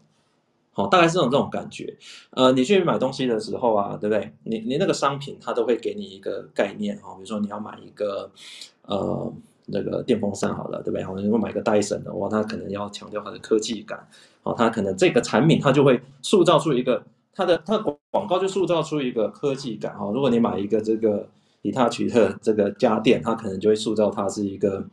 [0.71, 1.95] 好，大概是这种这种感觉。
[2.31, 4.33] 呃，你去买东西的时候啊，对不对？
[4.43, 7.13] 你你那个商品，它都会给你一个概念哈。
[7.15, 8.31] 比如说你要买一个
[8.83, 9.31] 呃
[9.65, 11.03] 那个电风扇好了，对不对？
[11.03, 14.07] 好，如果买个戴森的，哇，它可能要强调它的科技感。
[14.41, 20.11] 好，它可能这个产品它就会塑造出一个它的它的广告就塑造出一个科技感哈。
[20.13, 21.27] 如果你买一个这个
[21.61, 24.85] Hitachi 的这个家电，它可能就会塑造它是一个。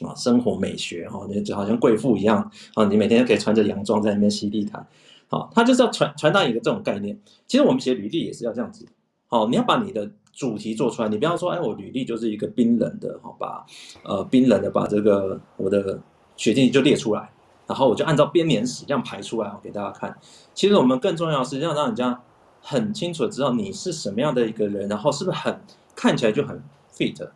[0.00, 4.86] 啊，生活美学哈，你就好像贵妇一样啊，你每天可以穿着洋装在那边吸地毯，
[5.26, 7.18] 好，他就是要传传达一个这种概念。
[7.48, 8.86] 其实我们写履历也是要这样子，
[9.26, 13.66] 好，你要把你的主题做出来，你不要说，哎，我履历就是一个冰冷的，好吧，
[14.04, 16.00] 呃，冰冷的把这个我的
[16.36, 17.28] 学经历就列出来，
[17.66, 20.16] 然后我就按照编年史这样排出来，我给大家看。
[20.54, 22.22] 其实我们更重要的是要让人家
[22.62, 25.60] 很清楚的知道你是什么样的一个人，然后是不是很
[25.96, 26.62] 看起来就很
[26.94, 27.28] fit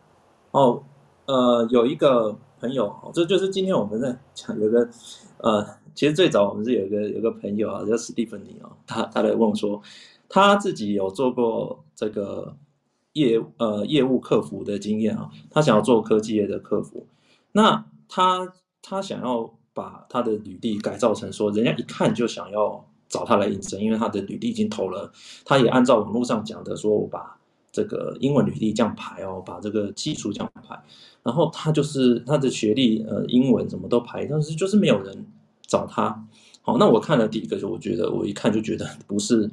[0.51, 0.81] 哦，
[1.25, 2.35] 呃，有一个。
[2.63, 4.87] 朋友，这就是今天我们在讲 有个，
[5.39, 9.81] 呃，其实最早我们是有个有个朋友啊，叫史蒂芬妮啊，他他来问我说，
[10.29, 12.55] 他自己有做过这个
[13.13, 17.07] 业呃业务客服的经验啊，他想要做科技业的客服，
[17.53, 25.11] 那他他想要把他的履历改造成说，人家一看就想要找他来应征，因为他的履历已经投了，
[25.45, 27.39] 他也按照网络上讲的说，我把
[27.71, 30.79] 这个英文履历这样排哦，把这个技术这样排。
[31.23, 35.25] 然后他就是他的学历，呃，英文什么都排，但是就是没有人
[35.65, 36.27] 找他。
[36.61, 39.49] 好，那我看了第一个，就我觉得我一看就觉得不是，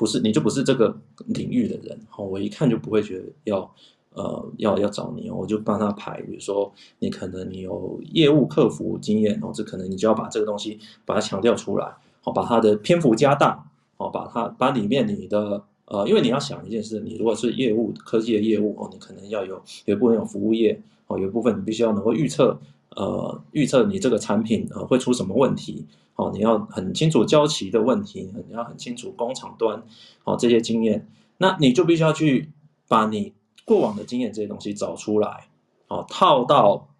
[0.00, 2.00] 不是你就不是这个领域的人。
[2.08, 3.70] 好，我一看就不会觉得要，
[4.14, 6.22] 呃，要要找你，我就帮他排。
[6.22, 13.62] 比如说你可能你有业务客服经验，哦，这可能你就要把这个东西把它强调出来，好，把它的篇幅加大，
[13.98, 15.62] 好，把它把里面你的。
[15.84, 22.56] 呃，因为你要想一件事，你如果是业务科技的业务哦，你可能要有有部分有服务业哦，有部分你必须要能够预测，
[22.94, 25.84] 呃，预测你这个产品呃会出什么问题
[26.20, 29.82] 哦，你要很清楚交期的问题，你要很清楚工厂端
[30.24, 32.50] 哦这些经验，那你就必须要去
[32.88, 33.32] 把你
[33.64, 35.48] 过往的经验这些东西找出来，
[35.88, 36.90] 哦，套到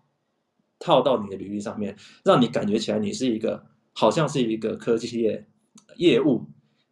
[0.78, 5.46] 套到你的履历上面，让你感觉起来你是一个好像是一个科技业
[5.96, 6.46] 业务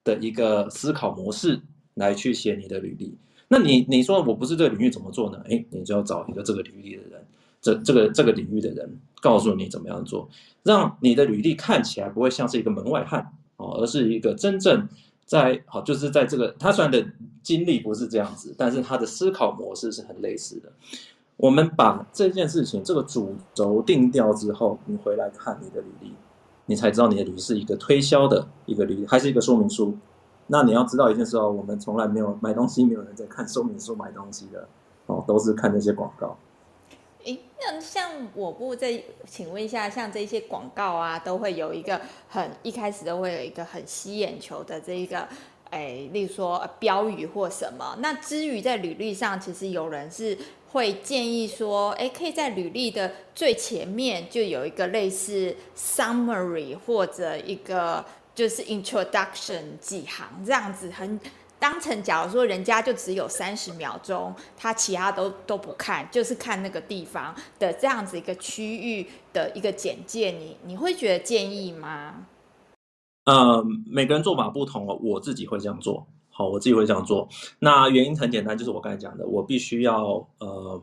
[0.04, 1.62] 的一个思考模式
[1.94, 3.16] 来去写你的履历。
[3.48, 5.40] 那你你说我不是这个领域怎么做呢？
[5.46, 7.26] 诶，你就要找一个这个领域的人，
[7.60, 10.28] 这这个这个领域的人告诉你怎么样做，
[10.62, 14.88] 让你的履历看起来不会像是一个门外汉哦，而是一个真正
[15.26, 17.04] 在好，就是在这个他虽然的
[17.42, 20.70] 经历不是这样子，但是他的思考模式是很类似的。
[21.36, 26.12] 我们把这件事情这个主轴定掉之后，你回来看你的履历，
[26.66, 29.96] 你才知道你的履历是一个推销的一个履历，还是一个说明书。
[30.48, 34.66] 那你要知道一件事哦，我们从来没有买东西，没有人在看说明书买东西的
[35.06, 36.36] 哦，都是看那些广告。
[37.60, 45.26] 那像我不在请问一下，像这些广告啊，都会有一个很一开始都会有一个很吸眼球的这一个，
[45.70, 47.96] 诶，例如说标语或什么。
[48.00, 50.38] 那至于在履历上，其实有人是
[50.70, 58.04] 会建议说，诶，可以在履历的最前面就有一个类似 summary 或者一个。
[58.38, 61.18] 就是 introduction 几行这样子，很
[61.58, 72.26] 当成假如说人家就只有三十秒钟，他其他都都不看，就是看那个地方的这样子一个区域的一个简介，你你会觉得建议吗？
[73.24, 76.06] 呃，每个人做法不同哦，我自己会这样做。
[76.30, 77.28] 好，我自己会这样做。
[77.58, 80.80] 那原因很简单，就是我刚才讲的，我必须要呃，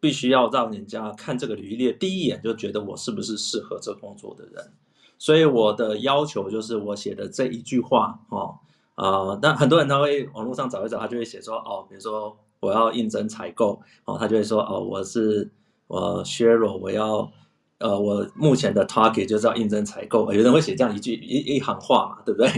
[0.00, 4.72] 必须要让人家看这个履历第一眼就觉得我是不是适合这工作的人。
[5.18, 8.58] 所以我的要求就是我写的这一句话哦，
[8.96, 15.50] 呃，但很多人他会网络上找一找，他就会写说哦，比如说我要应征采购哦，他就会说哦，我是
[15.86, 17.30] 我 Cheryl，我要
[17.78, 22.48] 呃，我目前的 target 就是要应征采购，有人会写这样一句一一行话嘛，对不对？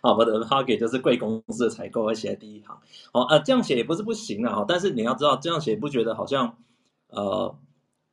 [0.00, 2.76] 好， 我的 target 就是贵公司的采购，会写在第一行。
[3.12, 6.56] 哦，呃，这样写也不是不行啊，但是你要知道这样写不觉得好像
[7.08, 7.54] 呃。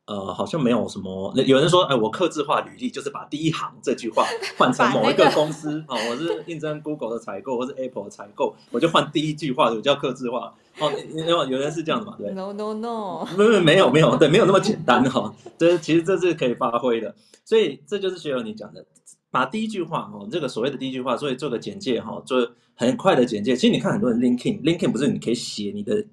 [0.06, 1.32] 呃，好像没有什么。
[1.46, 4.26] 有人说，哎，我克制化履历就是把第一行这句话
[4.58, 10.54] 换成某一个公司啊、那个哦，我是应征 Google 的采购，或是 Apple 的采购，我就换第一句话，我叫克制化。
[10.78, 12.16] 哦，有有人是这样的嘛？
[12.18, 15.34] 对，No No No， 没有没有没有，对，没有那么简单哈、哦。
[15.56, 17.14] 这其实这是可以发挥的，
[17.44, 18.84] 所以这就是学友你讲的，
[19.30, 23.54] 把第一句话哦，这个所谓的第一句话，所以做个简介哈、哦，做很快的简介。
[23.56, 26.04] 其实你看很多人 LinkedIn，LinkedIn 不是你可以写你的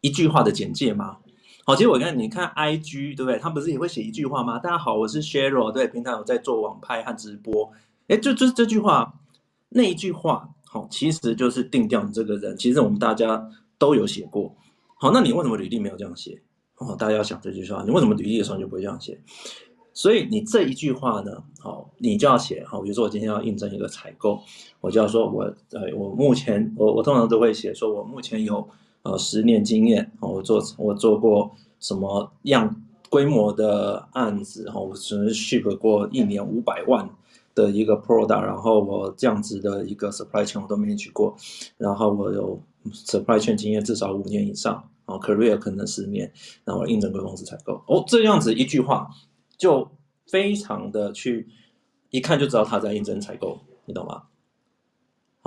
[0.00, 1.16] 一句话的简介吗？
[1.68, 3.38] 好，其实我看你看 IG 对不对？
[3.38, 4.58] 他不是也会写一句话吗？
[4.58, 7.70] 大家好，我是 Cheryl，对，平常有在做网拍和直播。
[8.06, 9.12] 哎，就就这句话，
[9.68, 12.56] 那一句话，好，其实就是定调你这个人。
[12.56, 14.56] 其实我们大家都有写过。
[14.94, 16.40] 好，那你为什么履历没有这样写？
[16.78, 19.20] 哦，大家要想这句话，你为什么履历的时候就不会这样写？
[19.92, 22.64] 所以你这一句话呢，好，你就要写。
[22.64, 24.40] 好，比如说我今天要应征一个采购，
[24.80, 28.66] 我就要说我，呃，我目前，我我通常都会写说我目前有。
[29.08, 37.08] 呃，十年经验，我做我做过什么样规模的案子，哈，我只能 ship 过一年五百万
[37.54, 41.34] 的一个 product，然后我这样子的一个 supply chain 我都没去过，
[41.78, 42.60] 然后我有
[42.92, 44.74] supply chain 经验至少五年以上，
[45.06, 46.30] 然后 career 可能十年，
[46.66, 49.08] 然后应征过公司采购，哦，这样子一句话
[49.56, 49.88] 就
[50.26, 51.48] 非常的去
[52.10, 54.24] 一看就知道他在应征采购，你懂吗？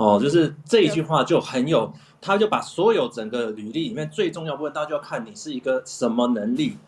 [0.02, 1.92] 哦，就是这一句话就很有。
[2.24, 6.78] 他就把所有整个履历里面最重要部分，大家就要看你是一个什么能力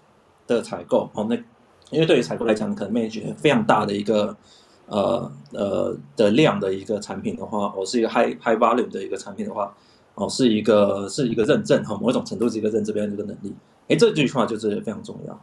[0.46, 1.26] 的采购哦。
[1.28, 1.34] 那
[1.90, 4.36] 因为对于采购来讲，可能 manage 非常大的一个
[4.86, 9.74] 呃呃的量的一个产品的话，哦，是一个 high high volume 的一个产品的话，
[10.14, 13.52] 哦，是一个是一个认证哈，某一种程度是一个认证边这个能力。
[13.88, 15.36] 哎，这句话就是非常重要。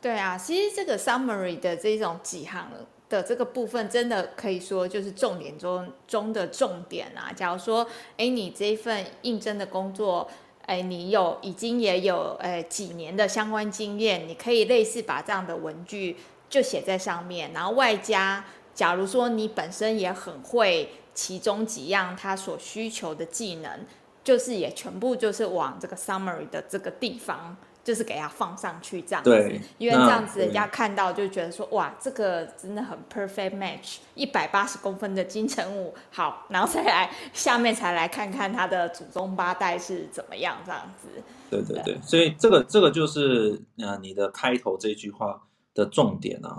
[0.00, 2.68] 对啊，其实这个 summary 的这种几行。
[3.08, 7.32] 的这个部分真的可以说就是重点中中的重点啊。
[7.32, 7.86] 假如说，
[8.16, 10.28] 哎，你这一份应征的工作，
[10.66, 16.16] 哎，你有已经也有哎几年的相关经验，你可以类似把这样的文具
[16.48, 23.80] 就写在上面，然后外加，假如说你本身也很会其中几样他所需求的技能，
[24.24, 27.56] 就是也全部就是往这个 summary 的这个地方。
[27.84, 41.08] 就是给它放上去这样子，因为这样子人家看到就觉得说，哇，这个真的很 perfect match，一百八十公分的金城武，好，然后再来下面才来看看他的祖宗八代是怎么样这样子。
[41.50, 45.42] 对对对，所以这个这个就是呃你的开头这句话
[45.74, 46.56] 的重点啊。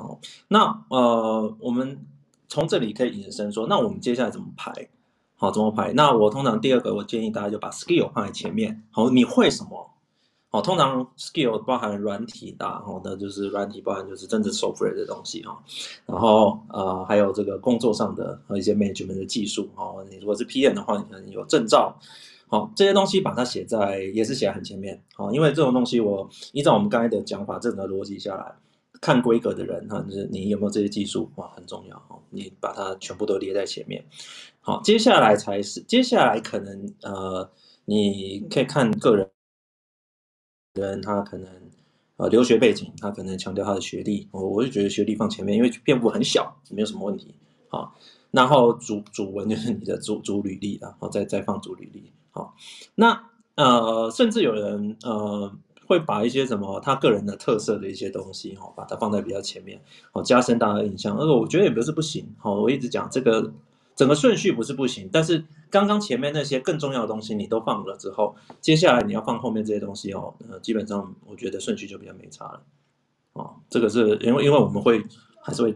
[0.47, 2.05] 那呃，我们
[2.47, 4.71] 从这里可以引申说，那我们接下来怎么排？
[5.37, 5.91] 好，怎么排？
[5.93, 8.83] 那我通常第二个，我建议大家就把 skill 放在前面。
[8.91, 9.91] 好，你会什么？
[10.55, 15.61] 哦，通常 skill 包含软体的，然后呢就是软体包含就是真正 software 的东西哈，
[16.05, 21.93] 然后呃还有这个工作上的和一些 management 的技术哦，你如果是 PM 的话，你可能有证照，
[22.47, 28.55] 好，这些东西把它写在也是写在很前面，好，因为这种东西我依照我们刚才的讲法，这整个逻辑下来，
[29.01, 32.17] 看规格的人哈，就是你有没有这些技术哇，很重要哦。
[32.29, 34.03] 你把它全部都列在前面，
[34.61, 37.49] 好，接下来才是接下来可能呃，
[37.83, 39.29] 你可以看个人
[40.75, 41.49] 人他可能
[42.17, 47.33] 呃留学背景，他可能强调他的学历，我我就觉得学历放前面，因为篇幅很小，没有什么问题。
[47.69, 47.95] 好，
[48.31, 52.11] 然后主主文就是你的主主履历，然后再再放主履历。
[52.31, 52.55] 好，
[52.95, 53.23] 那
[53.55, 55.51] 呃，甚至有人呃。
[55.87, 59.79] 会把一些什么他个人的特色的一些东西，哈，把它放在比较前面，
[60.13, 61.15] 哦，加深大家的印象。
[61.15, 63.53] 而我觉得也不是不行，好，我一直讲这个
[63.95, 65.45] 整个顺序不是不行，但是
[65.75, 72.61] 刚刚前面那些更重要的东西你都放了之后，接下来你要放后面这些东西哦，呃，基本上我觉得顺序就比较没差了，
[73.33, 75.03] 哦，这个是因为因为我们会
[75.43, 75.75] 还是会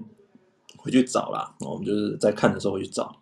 [0.78, 3.14] 回去找啦，我们就是在看的时候会去找。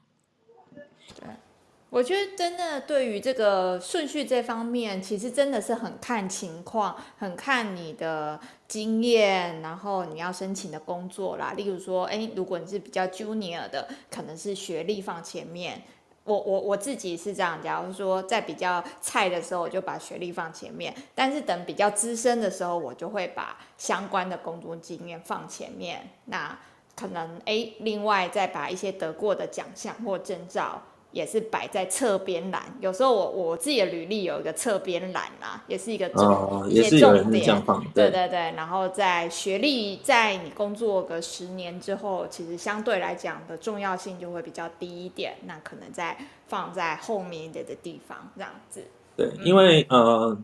[1.89, 11.53] 我觉得真的对于这个顺序这方面，其实真的是很看情况，很看你的经验，然后你要申请的工作啦。
[11.57, 15.81] 例如说，哎，如果你是比较 junior 的，可能是学历放前面。
[16.27, 26.09] 我我我自己是这样，假如说在比较菜的时候，我就把学历放前面；但是等比较资深的时候，我就会把相关的工作经验放前面。
[26.25, 26.59] 那
[26.95, 30.81] 可能诶，另外再把一些得过的奖项或证照。
[31.11, 37.63] 也是摆在侧边栏，有时候我我自己的履历有一个侧边栏啦，也是一个重、哦、一些重点。
[37.95, 48.83] 对对对，然后在学历，在你工作个十年之后，其实相对来讲的重要性就会比较低一点，那可能在放在后面一点的地方这样子。
[49.15, 50.37] 对，因为呃，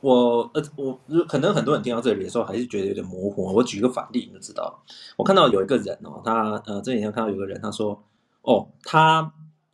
[0.00, 3.52] 我呃我可能很多人听到这里的时候还是觉得有点模糊。
[3.52, 4.78] 我举一个反例你就知道，
[5.16, 8.00] 我看到有一个人哦，他呃这几天看到有个人他说
[8.42, 9.32] 哦他。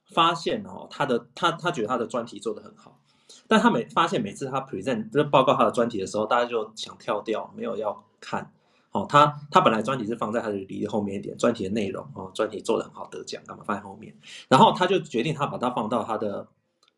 [0.09, 2.99] 发现哦，他的他他觉得他的专题做得很好，
[3.47, 8.53] 但他每发现每次他 present 就是报告他的专题的时候，大家就想跳掉，没有要看。
[8.91, 14.17] 哦，他他本来专题是放在他的履历后面一点，专题的内容哦，专题做得很好得奖，干嘛放在后面？
[14.49, 16.49] 然后他就决定他把它放到他的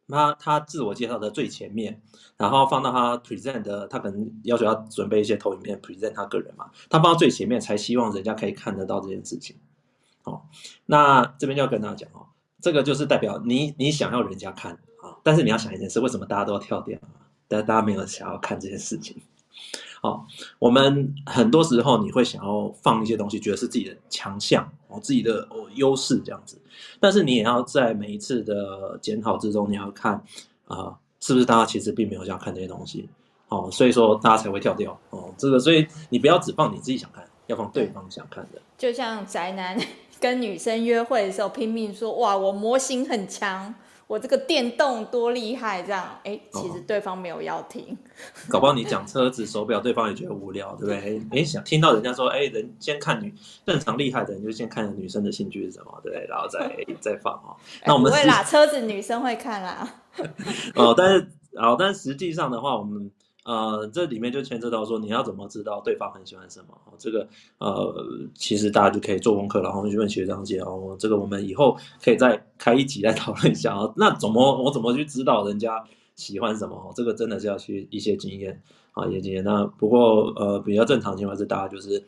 [0.06, 2.00] 他他自我介绍的最前面，
[2.36, 9.56] 然后放到他 present 的，他可能要求要准备一些投影片 present 他个人嘛，他放到最前面才希望人家可以看得到这件事情。
[10.22, 10.42] 哦，
[10.86, 12.30] 那这边就要跟大家讲哦。
[12.61, 16.98] 这个就是代表你你想要人家看啊，但是你要想一件事，为什么大家都要跳掉？
[17.48, 19.16] 但大家没有想要看这件事情。
[20.00, 20.24] 好，
[20.58, 26.56] 我们很多时候你会想要放一些东西，觉得是自己的强项哦，自己的哦优势这样子。
[26.98, 30.14] 但是你也要在每一次的检讨之中，你要看
[30.66, 33.08] 啊，是不是大家其实并没有想看这些东西
[33.48, 35.34] 哦，所以说大家才会跳掉哦。
[35.36, 38.62] 这个，所以你不要只放你自己想看，要放对方想看的。
[38.78, 39.78] 就像宅男。
[40.21, 43.75] 跟女生约会的时候拼命说，哇，我模型很强，
[44.07, 47.97] 我这个电动多厉害，这样，哎，其实对方没有要听。
[48.49, 51.23] 搞不好你讲车子、手表，对方也觉得无聊，对不对？
[51.41, 53.33] 哎，想听到人家说，哎，人先看女
[53.64, 56.27] 正常厉害的人就先看女生的兴趣是什么，对不对？
[56.29, 57.57] 然后再 再放哈。
[57.87, 59.89] 那我们不会啦，车子女生会看啦。
[60.77, 63.11] 哦，但是，哦，但是实际上的话，我们。
[63.51, 66.68] 呃，这里面就牵涉到说，你要怎么知道对方很喜欢什么？
[66.98, 67.26] 这个
[67.59, 67.92] 呃，
[68.32, 70.96] 其实大家就可以做功课，然后去问学长姐哦。
[71.01, 73.92] 这个我们以后可以再开一集来讨论一下哦。
[73.98, 75.82] 那怎么我怎么去知道人家
[76.14, 76.92] 喜欢什么？
[76.94, 79.42] 这个真的是要去一些经验啊，一些经验。
[79.42, 82.01] 那不过呃，比较正常情况是，大家就是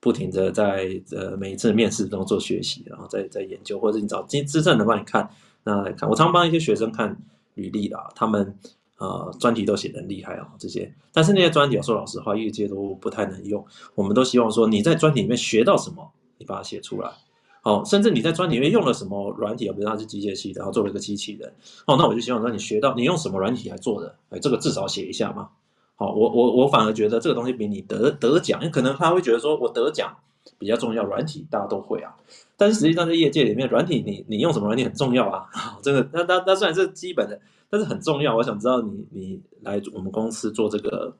[0.00, 5.30] 不停的在呃每一次面试中做学习，然后再再研究，或者你找资资深的帮你看，
[5.62, 6.08] 那来看。
[6.10, 7.16] 我常帮一些学生看
[7.54, 8.58] 履历的，他们。
[9.00, 13.64] 呃，专题都写的很厉害哦，这些，但是那些专题，我说老实话，业界都不太能用。
[13.94, 17.10] 我们都希望说，你在专题里面学到什么，你把它写出来。
[17.62, 21.50] 哦，甚至你在专题里面用了什么软体，比如它是机械系，然后做了一个机器人。
[21.86, 25.48] 哦，那我就希望让你学到你用什么软体来做的，哎，这个至少写一下嘛。
[25.96, 30.14] 好，我我我反而觉得这个东西比你得得奖，因为可能他会觉得说我得奖
[30.58, 32.14] 比较重要，软体大家都会啊。
[32.56, 35.46] 但是实际上在业界里面，软体你你用什么软体很重要啊。
[35.82, 37.40] 真的那那那虽然是基本的。
[37.72, 41.14] 但是很重要，我想知道你你来我们公司做这个，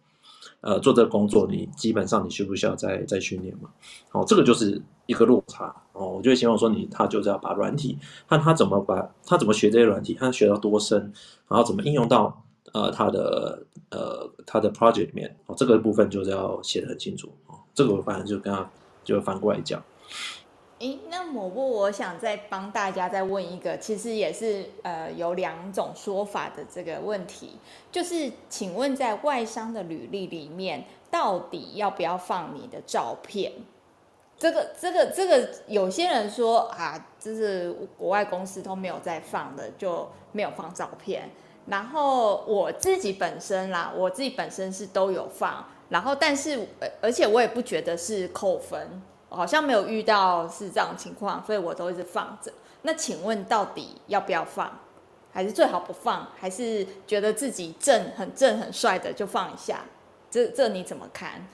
[0.62, 3.70] 呃，做这个工作，你基本上你需不需要再再训练嘛？
[4.10, 6.08] 哦，这个就是一个落差哦。
[6.08, 7.96] 我就希望说你他就是要把软体，
[8.28, 10.98] 看他怎么把他怎么学这些软体，他学到多深，
[11.46, 17.54] 然后怎么应用到呃他的呃他的 project 里面哦，这个部分就是要写得很清楚哦。
[17.72, 18.68] 这个我反正就跟他
[19.04, 19.82] 就反过来讲。
[20.80, 27.58] 诶，那抹布，我想再帮大家再问一个，其实也是呃有两种说法的这个问题，
[27.92, 33.52] 就是请问在外商的履历里面，到底要不要放你的照片？
[34.38, 41.28] 这个、这个、这个，有些人说啊，就是国外公司都没有在放的，就没有放照片。
[41.66, 46.66] 然后我自己本身啦，我自己本身是都有放，然后但是
[47.02, 52.50] 而且我也不觉得是扣分，好像没有遇到是这样的情况，所以我都一直放着。
[52.82, 54.78] 那请问到底要不要放？
[55.32, 56.26] 还是最好不放？
[56.36, 59.84] 还是觉得自己正很正很帅的就放一下？
[60.30, 61.46] 这这你怎么看？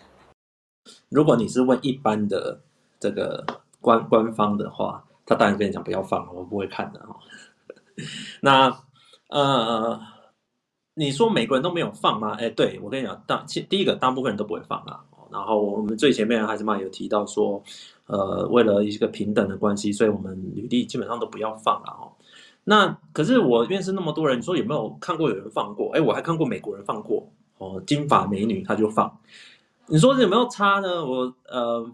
[1.08, 2.60] 如果你是问一般的
[3.00, 3.44] 这个
[3.80, 7.16] 官官方的话，他当然跟你讲不要放，我不会看的哈。
[8.40, 8.78] 那
[9.28, 10.00] 呃，
[10.98, 12.34] 你说每个人都没有放吗？
[12.40, 15.04] 哎，对，我跟你讲，大其第一个大部分人都不会放啊。
[15.30, 17.62] 然后我们最前面的孩子妈有提到说，
[18.06, 22.12] 呃，为了一个平等的关系，所以我们履历基本上都不要放了哦。
[22.64, 25.90] 那可是我面试那么多人，你说有没有看过有人放过？
[25.94, 27.28] 哎，我还看过美国人放过
[27.58, 29.20] 哦，金发美女她就放。
[29.88, 31.04] 你说有没有差呢？
[31.04, 31.86] 我呃，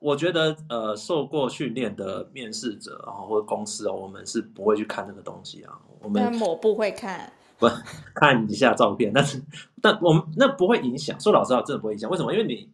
[0.00, 5.78] 我觉得呃，受过训练的面试者啊，或者公司哦，我们是不会去看这个东西啊。
[6.00, 7.32] 我们我不会看，
[7.62, 7.68] 不
[8.14, 9.40] 看一下照片，但是
[9.80, 11.18] 但我们那不会影响。
[11.20, 12.10] 说老实话，真的不会影响。
[12.10, 12.32] 为什么？
[12.32, 12.68] 因为你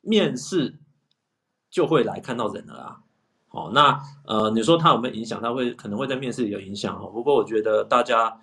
[0.00, 0.78] 面试
[1.68, 3.00] 就会来看到人了啊。
[3.50, 5.42] 哦，那呃，你说他有没有影响？
[5.42, 7.08] 他会可能会在面试有影响哦。
[7.08, 8.40] 不过我觉得大家，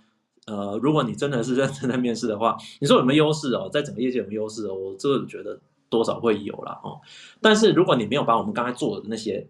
[0.47, 3.69] 呃，如果你真的是认真在面试的话， 你说有没有优势哦？
[3.71, 4.73] 在整个业界有没有优势哦？
[4.75, 5.57] 我这个觉得
[5.89, 6.99] 多少会有啦哦。
[7.39, 9.47] 但是如果你没有把我们刚才做的那些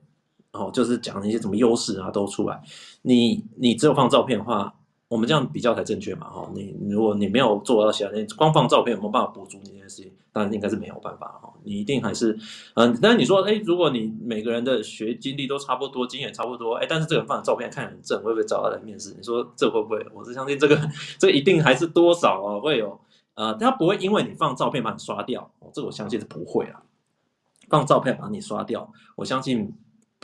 [0.51, 2.61] 哦，就是讲那些什么优势啊都出来，
[3.01, 4.75] 你你只有放照片的话。
[5.07, 6.27] 我们这样比较才正确嘛？
[6.27, 10.11] 哈，你如果你没有做到其他，你光放照片有没有办法补足你这件事情？
[10.33, 11.53] 当然应该是没有办法哈。
[11.63, 12.37] 你一定还是，
[12.73, 19.13] 嗯，但是你说，哎，如果你每个人的学经历都差不多，经验差不多，哎，但是这个人放的照片看很正，会不会找他来面试？
[19.15, 20.03] 你说这会不会？
[20.13, 20.89] 我是相信这个，
[21.19, 22.99] 这一定还是多少啊会有，
[23.35, 26.81] 呃，他不会因为你放照片把你刷掉，哦，这个我相信是不会啊。
[27.69, 29.71] 放照片把你刷掉，我相信。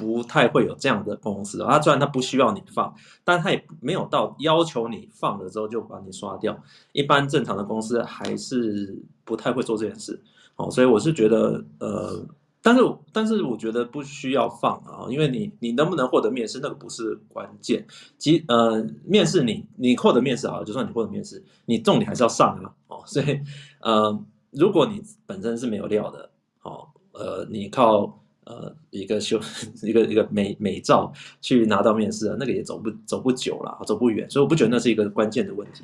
[0.01, 2.91] 不太会有这样的公司，啊，虽然他不需要你放，
[3.23, 6.59] 但他也没有到要求你放了之后就把你刷掉。
[6.91, 10.19] 一般正常的公司还是不太会做这件事，
[10.55, 12.25] 哦，所以我是觉得，呃，
[12.63, 12.81] 但是
[13.13, 17.85] 但是我觉得不需要放啊，因为你你能不能获得面试那个不是关键，
[18.17, 23.39] 即呃面试你你获得面试好，就算你获得面试，你重点还是要上啊，哦，所以
[23.81, 26.31] 呃如果你本身是没有料的，
[26.63, 28.17] 哦，呃你靠。
[28.45, 29.39] 呃，一个修
[29.83, 31.11] 一个一个美美照
[31.41, 35.83] 去拿到面试啊，那个也走不走不久了，走不远，所以我不觉得那是一个关键的问题。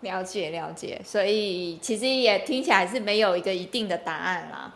[0.00, 4.74] 了解了解，所以其实也听起来是没有一个一定的答案啦。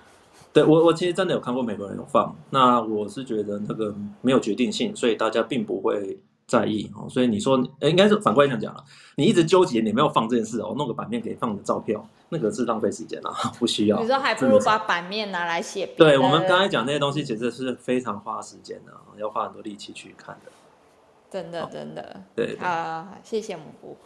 [0.53, 6.19] 对，我我其实真的有看过美国人有放，那我是觉得那个没有决定性，所以大家并不会。
[6.47, 8.85] 在意哦，所以你说，呃，应该是反过来想讲了。
[9.17, 14.01] 你一直纠结，你没有放这件事哦，弄个版面给放的照片，那个是浪费时间啊， 不需要。
[14.01, 15.87] 你说还不如把版面拿来写。
[15.97, 20.51] 对，我们刚才讲那些东西，其实是非常花时间的，要花很多力气去看的。
[21.31, 22.23] 真的，真的。
[22.35, 23.97] 对，啊，谢谢蘑菇。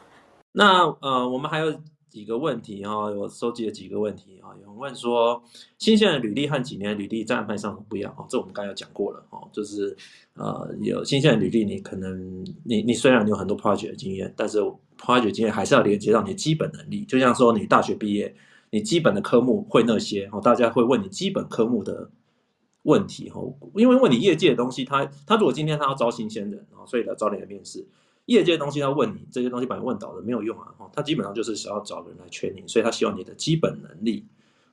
[0.52, 1.80] 那呃，我们还有。
[2.08, 4.50] 几个问题哈，我收集了几个问题啊。
[4.60, 5.42] 有人问说，
[5.78, 8.24] 新鲜的履历和几年履历在安排上不一样啊。
[8.28, 9.96] 这我们刚才有讲过了哦，就是
[10.34, 14.58] 呃，有新鲜的履历，你可能你你虽然你有很多 project 经验，但是
[14.98, 17.04] project 经验还是要连接到你基本能力。
[17.04, 18.34] 就像说你大学毕业，
[18.70, 22.10] 你基本的科目会那些哦，大家会问你基本科目的
[22.84, 23.40] 问题哈，
[23.74, 27.86] 因为问你业界的东西，他他如果今天他要招新鲜人啊，所以来找你来面试。
[28.28, 30.68] 业界东西要问你，这些东西把你问倒了没有用啊！
[30.92, 34.22] 他基本上就是想要找人来劝你，所以他希望你的基本能力，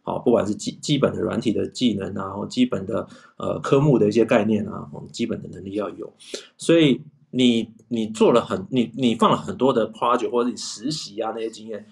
[0.01, 6.13] 好，不管是基基本的软体的技能啊，或基本的呃科目的一些概念啊，基本的能力要有。
[6.57, 7.01] 所以
[7.31, 11.87] 你你做了很你你放了很多的 project 或者你实习啊那些经验，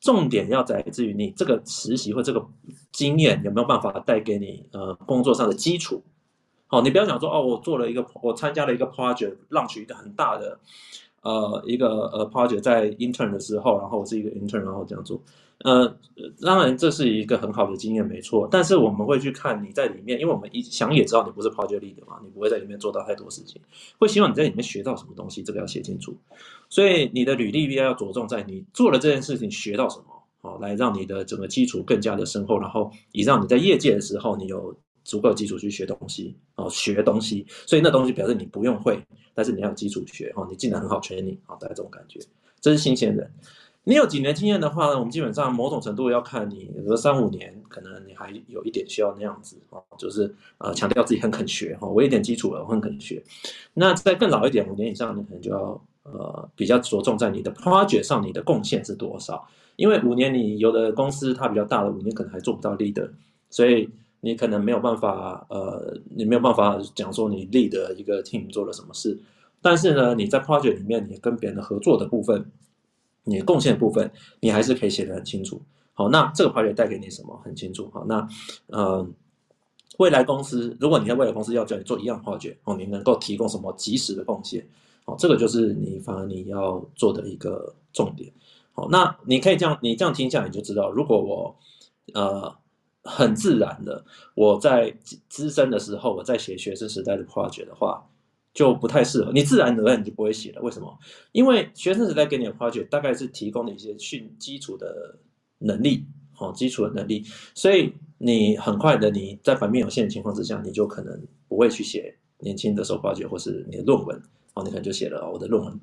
[0.00, 2.42] 重点要在于你这个实习或这个
[2.90, 6.02] 经验有没有办法带给你呃工作上的基础。
[6.68, 10.58] 好，你不要想说哦，我做了一个，我参加了一个 project，launch 一个很大的，
[11.22, 15.22] 呃，一个呃 project 在 intern 的时候，然后我是一个 intern，然后这样做，
[15.58, 15.96] 呃，
[16.40, 18.48] 当然这是一个很好的经验，没错。
[18.50, 23.62] 但是我们会去看你在里面，因为我们一想也知道你不是 project lead 嘛，你不会在里面做到太多事情，
[23.98, 26.12] 会希望你在里面学到什么东西，这个要写清楚。
[26.68, 30.06] 所以你的履历必须要着重在你做了这件事情学到什么，
[30.42, 34.76] 好，来让你的整个基础更加的深厚，然后以让你在业界的时候你有。
[35.06, 39.00] 足够基础去学东西哦，学东西，所以那东西表示你不用会，
[39.34, 42.18] 但是你要有基础学哦，你进来很好吹你哦，大概这种感觉。
[42.60, 43.30] 这是新鲜人，
[43.84, 44.98] 你有几年经验的话呢？
[44.98, 53.22] 我们基本上某种程度要看你，比如说三五年，可能你还有一点需要那样子哦，就是呃强调自己很肯学哈，我有点基础了，我很肯学。
[53.74, 59.46] 那再更老一点，五年以上，你可能就要呃比较着重在你的 project 上，你的贡献是多少？
[59.76, 63.08] 因为五年你有的公司它比较大的五年可能还做不到 leader，
[63.50, 63.88] 所以。
[64.26, 69.16] 你可能没有办法，呃，你没有办法讲说你 lead 的一个 team 做了什么事，
[69.62, 72.44] 但是呢，你在 project 里面，你跟别人的合作的部分，
[73.22, 74.10] 你贡献的部分，
[74.40, 75.62] 你还是可以写得很清楚。
[75.94, 77.40] 好，那这个 project 带给你什么？
[77.44, 77.88] 很清楚。
[77.94, 78.28] 好，那
[78.66, 79.08] 呃，
[79.98, 84.66] 未来公司，如果你在未来公司要叫你做一样 project，哦，你能够提供什么及时的贡献？
[85.04, 88.32] 哦，这个就是你反而你要做的一个重点。
[88.72, 91.56] 好，那你可以这样，你这样听一下你就知道，如果我
[92.12, 92.52] 呃
[93.06, 94.04] 很自然的
[94.34, 94.94] 我在
[95.28, 98.04] 资深的时候我在写学生时代的挖掘的话，
[98.52, 99.30] 就不太适合。
[99.32, 100.60] 你自然而然你就不会写了。
[100.62, 100.98] 为什么？
[101.32, 105.16] 因为学生时代给你的挖掘大概是提供的一些训基础的
[105.58, 114.20] 能力，好，基础的能力，所以你很快的你在版面有限的情况之下，你就可能不会去写年轻的时候挖掘或是你的论文。
[114.54, 115.78] 哦，你可能就写了我的论文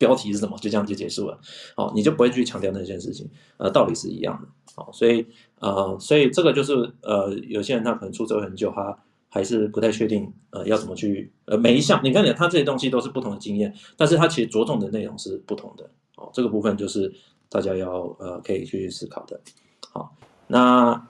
[0.00, 1.38] 标题是什么，就这样就结束了。
[1.76, 3.28] 哦，你就不会去强调那件事情，
[3.58, 4.48] 呃，道理是一样的。
[4.74, 5.26] 好，所以
[5.60, 6.72] 呃，所以这个就是
[7.02, 8.98] 呃，有些人他可能出走很久，他
[9.28, 15.84] 还是不太确定呃要怎么去呃每一项，你看你他这些东西都是不同的经验，但是他其实着重的内容是不同的。
[16.16, 17.12] 哦，这个部分就是
[17.50, 19.38] 大家要呃可以去思考的。
[19.92, 21.06] 好，那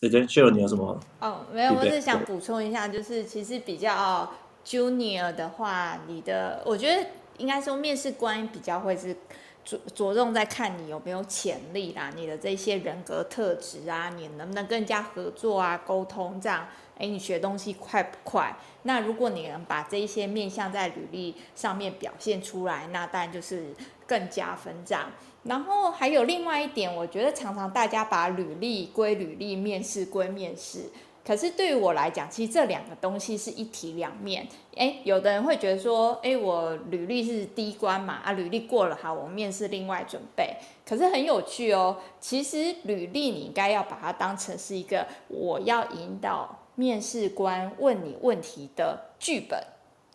[0.00, 0.98] 姐姐 Cheryl 你有什么？
[1.20, 4.28] 哦，没有，我是想补充一下，就是其实比较。
[4.68, 7.06] Junior 的话，你的我觉得
[7.38, 9.16] 应该说面试官比较会是
[9.64, 16.68] 着着重在看你有没有潜力啦，你的这些人格特质啊，你能不能跟人家合作啊，沟通这样，
[16.98, 18.56] 哎，你学东西快不快？
[18.84, 23.74] 那如果你能把这一些面向在履历上面表现出来，那当然就是
[24.06, 25.10] 更加分这样。
[25.42, 30.90] 然后还有另外一点，我觉得常常大家把履历归履历，面试归面试。
[31.26, 34.46] 可是对于我来讲，其实这两个东西是一体两面。
[34.76, 40.56] 诶，有的人会觉得说，诶，我履历是第一关嘛，啊，履历过了，好，我面试另外准备。
[40.86, 49.60] 可是很有趣哦，其实履历你应该要把它当成是一个我要引导面试官问你问题的剧本。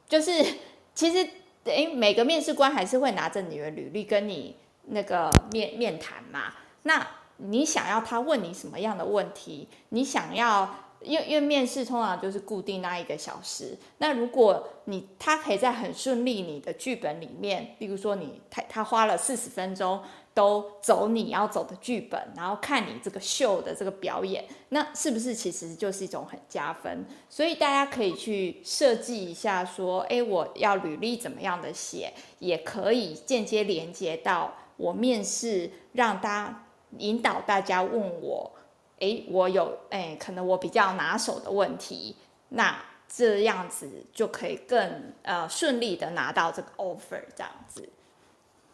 [0.08, 0.32] 就是
[0.96, 1.30] 其实，
[1.66, 4.56] 诶，每个面试官还是会拿着你的履历跟你
[4.86, 6.54] 那个面面谈嘛。
[6.84, 7.06] 那
[7.36, 9.68] 你想要他问你什么样的问题？
[9.90, 10.74] 你想要？
[11.04, 20.02] 因为因为面试通常就是固定那一个小时，那如果你他可以在很顺利你的剧本里面，比如说你他他花了四十分钟
[20.34, 27.06] 都走你要走的剧本，然后看你这个秀的这个表演，那是不是其实就是一种很加分？
[27.30, 36.66] 所以大家可以去设计一下，说，诶，我要履历怎么样的写，也可以间接连接到我面试，让大家
[36.98, 38.52] 引导大家问我。
[39.02, 42.16] 诶，我有诶，可能我比较拿手的问题，
[42.50, 42.78] 那
[43.08, 47.90] 这样子就可以更呃顺利的拿到这个 offer，这样子。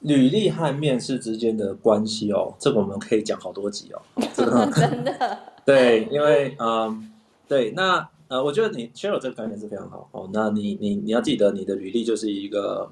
[0.01, 4.01] 履历和面试之间的关系哦，这个我们可以讲好多集哦，
[4.35, 5.39] 真的。
[5.65, 7.03] 对，因为嗯、呃，
[7.47, 10.29] 对，那呃，我觉得你 Cheryl 这个概念是非常好哦。
[10.33, 12.91] 那你你你要记得，你的履历就是一个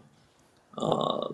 [0.75, 1.31] 呃，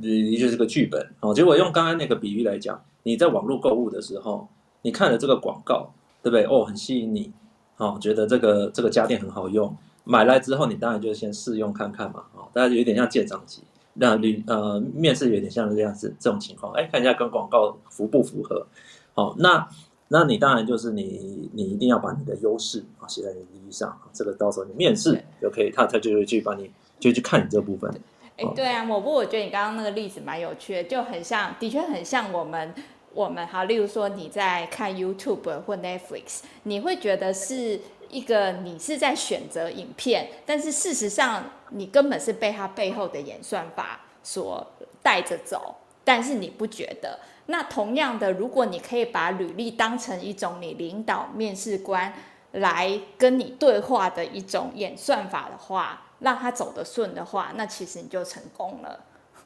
[0.00, 1.34] 履历就是个剧本哦。
[1.34, 4.48] 结果用刚刚那个比喻来讲，你在网络购物的时候。
[4.82, 5.90] 你看了这个广告，
[6.22, 6.44] 对不对？
[6.44, 7.32] 哦，很吸引你，
[7.76, 13.62] 哦，觉得这个这个家电很好用，买来之后你当然就先试用看看嘛，哦，大家有点像鉴赏期，
[13.94, 18.66] 那你呃面试有点像这样子这种情况，哎，看一下跟广告符不符合，
[19.14, 19.68] 好，那
[20.08, 27.90] 那你当然就是你你一定要把你的优势啊写在履历上，这个到时候你面试就可以，他他就会去帮你就去看你这部分。
[28.36, 32.74] 哎，对啊，我不，我觉得你刚刚那个例子蛮有趣的，就很像，的确很像我们。
[33.12, 44.64] 我们好，例如说你在看 YouTube 或 Netflix，你会觉得是一个你是在选择影片，但是事实上你根本是被它背后的演算法所
[45.02, 47.18] 带着走，但是你不觉得。
[47.46, 52.12] 那同样的，如果你可以把履历当成一种你领导面试官
[52.52, 59.00] 来跟你对话的一种演算法的话，让他走得顺的话，那其实你就成功了。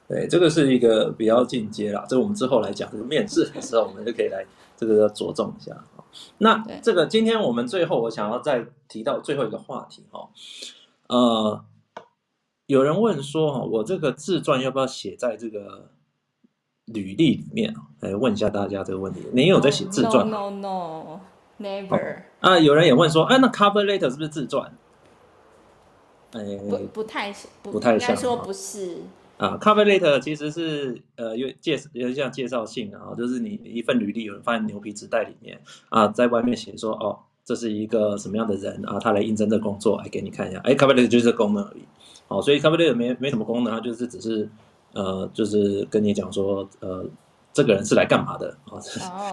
[0.07, 4.45] 对，这个是一个比较进阶啦，这个我们之后来讲这个面试的时候，我们就可以来
[4.77, 5.75] 这个要着重一下。
[6.39, 10.29] 那这个今天我们最后我想要再提到最后一个话题哈，
[11.09, 11.65] 呃，
[12.67, 15.89] 有人问说哈，我这个自传要不要写在这个
[16.85, 17.75] 履历里面？
[18.01, 21.21] 来问一下大家这个问题，你有在写自传？No no no
[21.59, 22.23] never。
[22.41, 24.71] 啊，有人也问说，哎，那 cover letter 是不是自传？
[26.33, 27.33] 哎，不不太
[27.63, 28.99] 不，不太像，应该说不是。
[29.37, 41.83] 啊，cover letter 其实是呃有介有点像介绍信啊，就是你一份履历有人放在牛皮纸袋里面啊，在外面写说哦，这是一个什么样的人啊，他来应征这工作，来给你看一下，哎，cover letter 就是这功能而已，
[42.29, 44.49] 哦，所以 cover letter 没没什么功能，它就是只是
[44.93, 47.05] 呃就是跟你讲说呃
[47.53, 48.57] 这个人是来干嘛的？
[48.71, 48.81] 哦，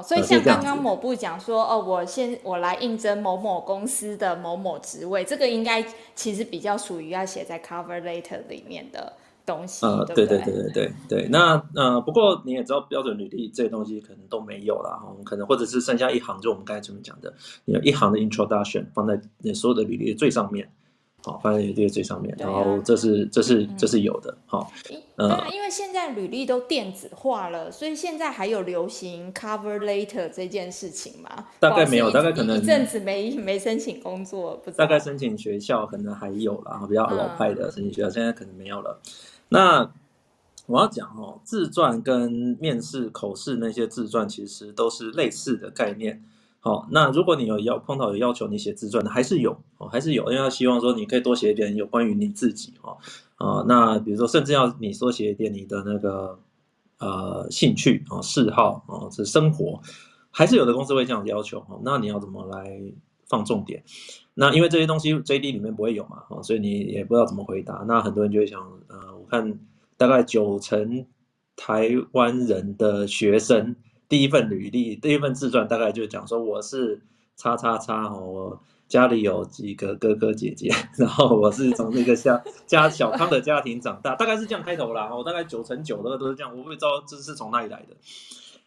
[0.03, 5.85] 所以像刚刚某部讲说，哦，我先我来应征某某公司的某某职位，这个应该
[6.15, 9.13] 其实比较属于要写在 cover letter 里面的
[9.51, 9.85] 东西。
[9.85, 11.27] 呃，对对对对对对。
[11.29, 17.33] 那呃，不过你也知道，标准履历这些东西可能都没有了哈，可能或者是剩下一行，就我们刚才这么讲的，
[17.65, 20.69] 你有一行的 introduction 放在你所有的履历的最上面。
[21.23, 24.71] 好，放在履历最上面，然后这是这是这是有的，好，
[25.17, 31.29] 嗯，因为现在履历都电子化了，所以现在还有流行 cover letter 这件事情吗？
[31.59, 34.83] 大概没有，大概可能一阵子没没申请工作，不知道。
[34.83, 38.99] 大概申请学校可能还有啦，比较老派的申请学校，现在可能没有了。
[39.53, 39.91] 那
[40.65, 46.23] 我要讲哦，自传跟面试口试那些自传其实都是类似的概念。
[46.61, 52.97] 好，那如果你有要碰到有要求你写自传的，还是有哦，还是有，因为他希望说你可以多写一点有关于你自己哦，
[53.35, 56.39] 啊，那比如说甚至要你多写一点你的那个
[56.99, 59.81] 呃兴趣啊、嗜好啊、是生活，
[60.29, 61.81] 还是有的公司会这样要求哦。
[61.83, 62.79] 那你要怎么来
[63.27, 63.83] 放重点？
[64.35, 67.83] 那因为这些东西 JD 里面不会有嘛，哦，所以你也不知道怎么回答。
[67.87, 68.97] 那很多人就会想，呃，
[69.31, 69.59] 看
[69.95, 71.07] 大概九成
[71.55, 73.77] 台湾人的学生。
[74.09, 77.01] 第一份履历，第一份自传，大概就讲说我是
[77.37, 80.69] 叉叉叉哦，我家里有几个哥哥姐姐，
[80.99, 85.15] 然后我是从那个小家小康的家庭长大，大概是这样开头啦。
[85.15, 87.95] 我大概九成九的都是这样，我不知道这是从哪里来的。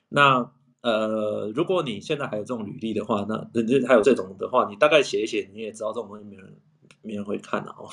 [0.09, 0.51] 那
[0.81, 6.57] 呃，如果你现在还有这种履历的话，那人家还有这种的话，你大概写一写，你也知道这种东西没人
[7.03, 7.91] 没人会看的哦。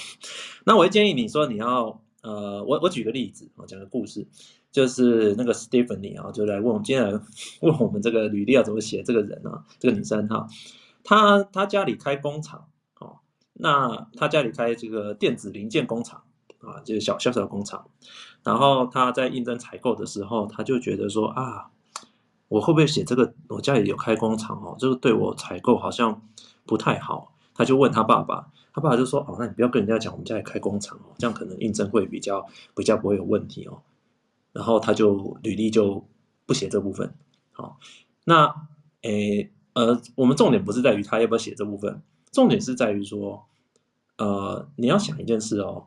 [0.66, 4.28] 那我会建议你说你要呃，我我举个例子，我讲个故事。
[4.72, 7.20] 就是那个 Stephanie 啊，就来问我们，今天来
[7.60, 9.04] 问我们这个履历要怎么写。
[9.04, 10.48] 这个人啊，这个女生哈，
[11.04, 13.18] 她她家里开工厂哦，
[13.52, 16.24] 那她家里开这个电子零件工厂
[16.60, 17.86] 啊，就是小小小工厂。
[18.44, 21.70] 然后她在应征采购的时候，她就觉得说啊，
[22.48, 23.34] 我会不会写这个？
[23.50, 26.22] 我家里有开工厂哦，这个对我采购好像
[26.66, 27.34] 不太好。
[27.54, 32.46] 她就问她爸爸，他爸爸就说哦，那你不要跟人家讲我们家也开工厂哦，这样可能应征会比较
[32.76, 33.82] 比较不会有问题哦。
[34.54, 36.04] 然后他就履历就
[36.46, 37.14] 不写这部分，
[37.54, 37.78] 好，
[38.26, 38.54] 那
[39.04, 42.02] 诶呃，我们重点不是在于他要不要写这部分，
[42.34, 43.46] 重点是在于说，
[44.18, 45.86] 呃，你要想一件事哦，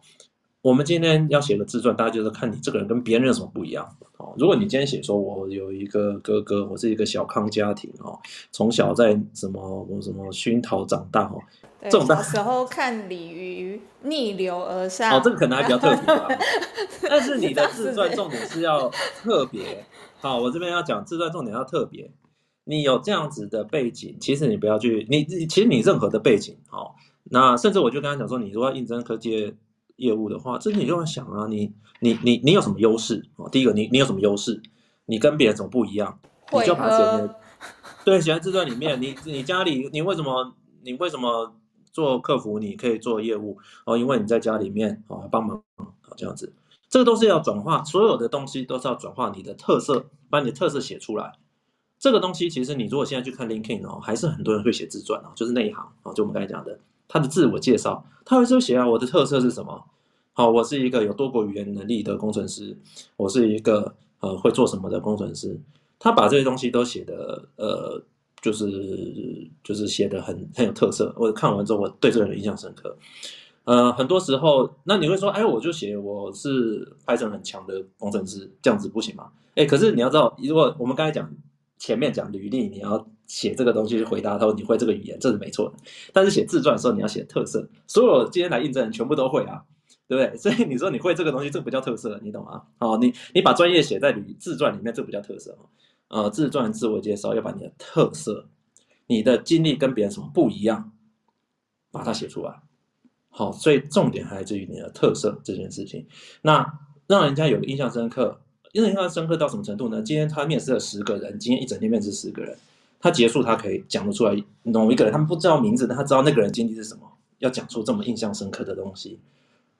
[0.62, 4.34] 我们今天要写个自传，大家就是看你这个人跟别人有什么不一样哦。
[4.38, 8.18] 如果你今天写说我有一个哥哥，我是一个小康家庭哦，
[8.50, 11.38] 从小在什么我什么熏陶长大哦。
[11.84, 16.28] 这种小时候看鲤鱼逆流而上，哦，这个可能还比较特别吧。
[17.08, 18.88] 但是你的自传重点是要
[19.22, 19.84] 特别，
[20.20, 22.10] 好，我这边要讲自传重点要特别。
[22.64, 26.92] 你有这样子的背景，其实你不要去，你其实你任何的背景，哦，
[27.24, 29.54] 那甚至我就跟他讲说，你如果要应征科技
[29.96, 33.22] 业务的话，这你就要想啊，你你你你有什么优势？
[33.36, 34.62] 哦，第一个，你你有什么优势？
[35.04, 36.18] 你跟别人怎么不一样？
[36.52, 37.34] 你就把这些，
[38.04, 38.98] 对，写在自传里面。
[39.02, 40.54] 你你家里，你为什么？
[40.82, 41.54] 你为什么？
[41.94, 45.86] 做客服，你可以做业务哦，因为你在家里面哦帮忙啊
[46.16, 46.52] 这样子，
[46.90, 51.34] 这个都是要转化，所有的东西都是要转化你的特色，把你的特色写出来。
[52.00, 56.76] 这个东西其实你如果现在去看 LinkedIn 哦，还是很多人会写自传哦，就是那一行哦，就我们刚才讲的
[57.06, 59.84] 他的自我介绍，他会说写啊，我的特色是什么？
[60.32, 62.76] 好，我是一个有多国语言能力的工程师，
[63.16, 65.60] 我是一个呃会做什么的工程师，
[66.00, 68.02] 他把这些东西都写的呃。
[68.44, 72.94] 就是就是写的很很有特色，我看完之后我对这个人印象深刻。
[73.64, 79.30] 呃，很多时候，那你会说，哎，我就写我是 Python 很强的工程师，这样子不行吗？
[79.54, 81.26] 哎，可是你要知道，如果我们刚才讲
[81.78, 85.76] 前面讲履历，你要写这个东西去回答他说你会这个语言，这是没错的。
[86.12, 89.62] 但是写自传的时候，你要写特色，所有今天来应征人全部都会啊，
[90.06, 90.36] 对不对？
[90.36, 92.60] 所以你说你会这个东西，这不叫特色，你懂吗？
[92.76, 95.56] 好，你你把专业写在履自传里面，这不叫特色。
[96.08, 98.48] 呃，自传自我介绍要把你的特色、
[99.06, 100.92] 你的经历跟别人什么不一样，
[101.90, 102.60] 把它写出来。
[103.30, 106.06] 好，所以重点还来自于你的特色这件事情。
[106.42, 106.78] 那
[107.08, 108.40] 让人家有印象深刻，
[108.72, 110.00] 让人印象深刻到什么程度呢？
[110.02, 112.56] 今天他面试了十个人，今天一整天面试十个人，
[113.00, 119.18] 他结束他可以讲得出来某一个人，他们不知道名字，但他知道那个人经历是什么，要讲出这么印象深刻的东西，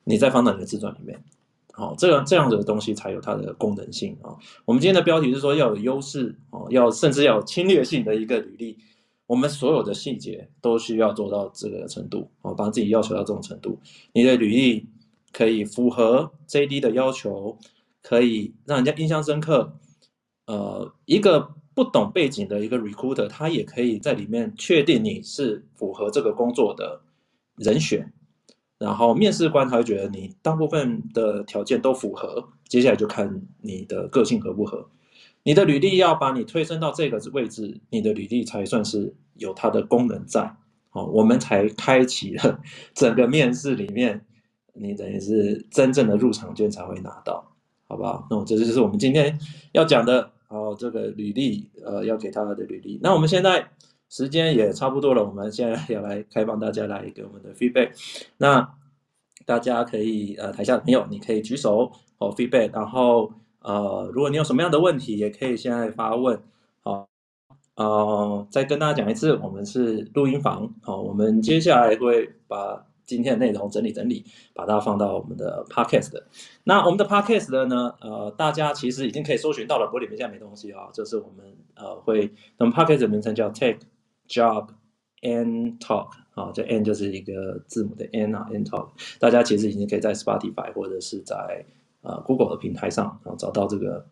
[0.02, 1.22] 你再放到你的自传里面。
[1.76, 4.36] 好，这样这样子的东西才有它的功能性啊。
[4.64, 8.78] 我们今天的标题是说要有优势哦，要甚至要有侵略性的一个履历。
[9.26, 13.76] 我们所有的细节都需要做到这个程度哦，把自己要求到这种程度。
[14.12, 14.86] 你的履历
[15.32, 17.58] 可以符合 JD 的要求，
[18.02, 19.76] 可以让人家印象深刻。
[20.46, 27.00] 呃，一个不懂背景的一个 recruiter，他也可以在里面确定你是符合这个工作的
[27.56, 28.12] 人选。
[28.84, 34.86] 然后面试官他会觉得你大部分的条件都符合，接下来就看你的个性合不合。
[35.42, 40.54] 你的履历要把你推升到这个位置，你的履历才算是有它的功能在，
[40.92, 42.60] 哦，我们才开启了
[42.92, 44.22] 整个面试里面，
[44.74, 47.52] 你等于是真正的入场券才会拿到，
[47.88, 48.26] 好不好？
[48.30, 49.38] 那这就是我们今天
[49.72, 53.00] 要讲的，哦，这个履历，呃，要给他的履历。
[53.02, 53.66] 那我们现在
[54.14, 57.90] 时间也差不多了，我们现在要来开放大家来给我们的 feedback。
[58.36, 58.74] 那
[59.44, 63.32] 大家可以，呃，台下的朋友你可以举手哦 feedback，然后。
[63.66, 66.38] 呃，如果你有什么样的问题，也可以现在发问。
[66.82, 67.08] 好，
[67.76, 70.70] 呃，再跟大家讲一次，我们是录音房。
[70.82, 76.26] 好，我们接下来会把今天的内容整理整理，把它放到我们的 podcast 的。
[76.64, 80.90] 那我们的 podcast 的呢，呃，大家其实已经可以搜寻到了，不过里面现在没东西啊。
[80.92, 83.78] 就是我们呃会，那么 podcast 的名称叫 Tech
[84.28, 84.68] Job
[85.22, 88.88] and Talk，啊，这 N 就是一个字母的 N 啊，and Talk。
[89.18, 91.64] 大家其实已经可以在 Spotify 或者是在
[92.02, 94.06] 呃，Google 的平台上，然后找到这个，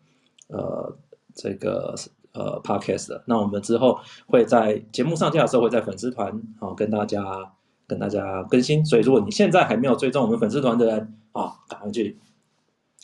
[0.47, 0.97] 呃，
[1.35, 1.93] 这个
[2.31, 3.23] 呃 Podcast 的。
[3.27, 7.23] 那我们之后会在节目上架的时候，会在粉丝团啊跟大家
[7.85, 8.83] 跟大家更新。
[8.83, 12.17] 所以，如果你现在还没有追踪我们粉丝团的人啊，赶快去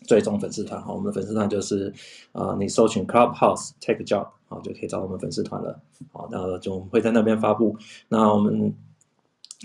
[0.08, 0.82] 追踪粉丝团。
[0.82, 1.94] 好，我们的粉丝团就是
[2.32, 5.80] 啊，你搜寻 Clubhouse Tech Job 好，就可以找我们粉丝团了。
[6.12, 7.78] 好，那就会在那边发布。
[8.10, 8.74] 那我们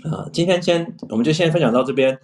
[0.03, 2.17] 呃，今天先我们就先分享到这边。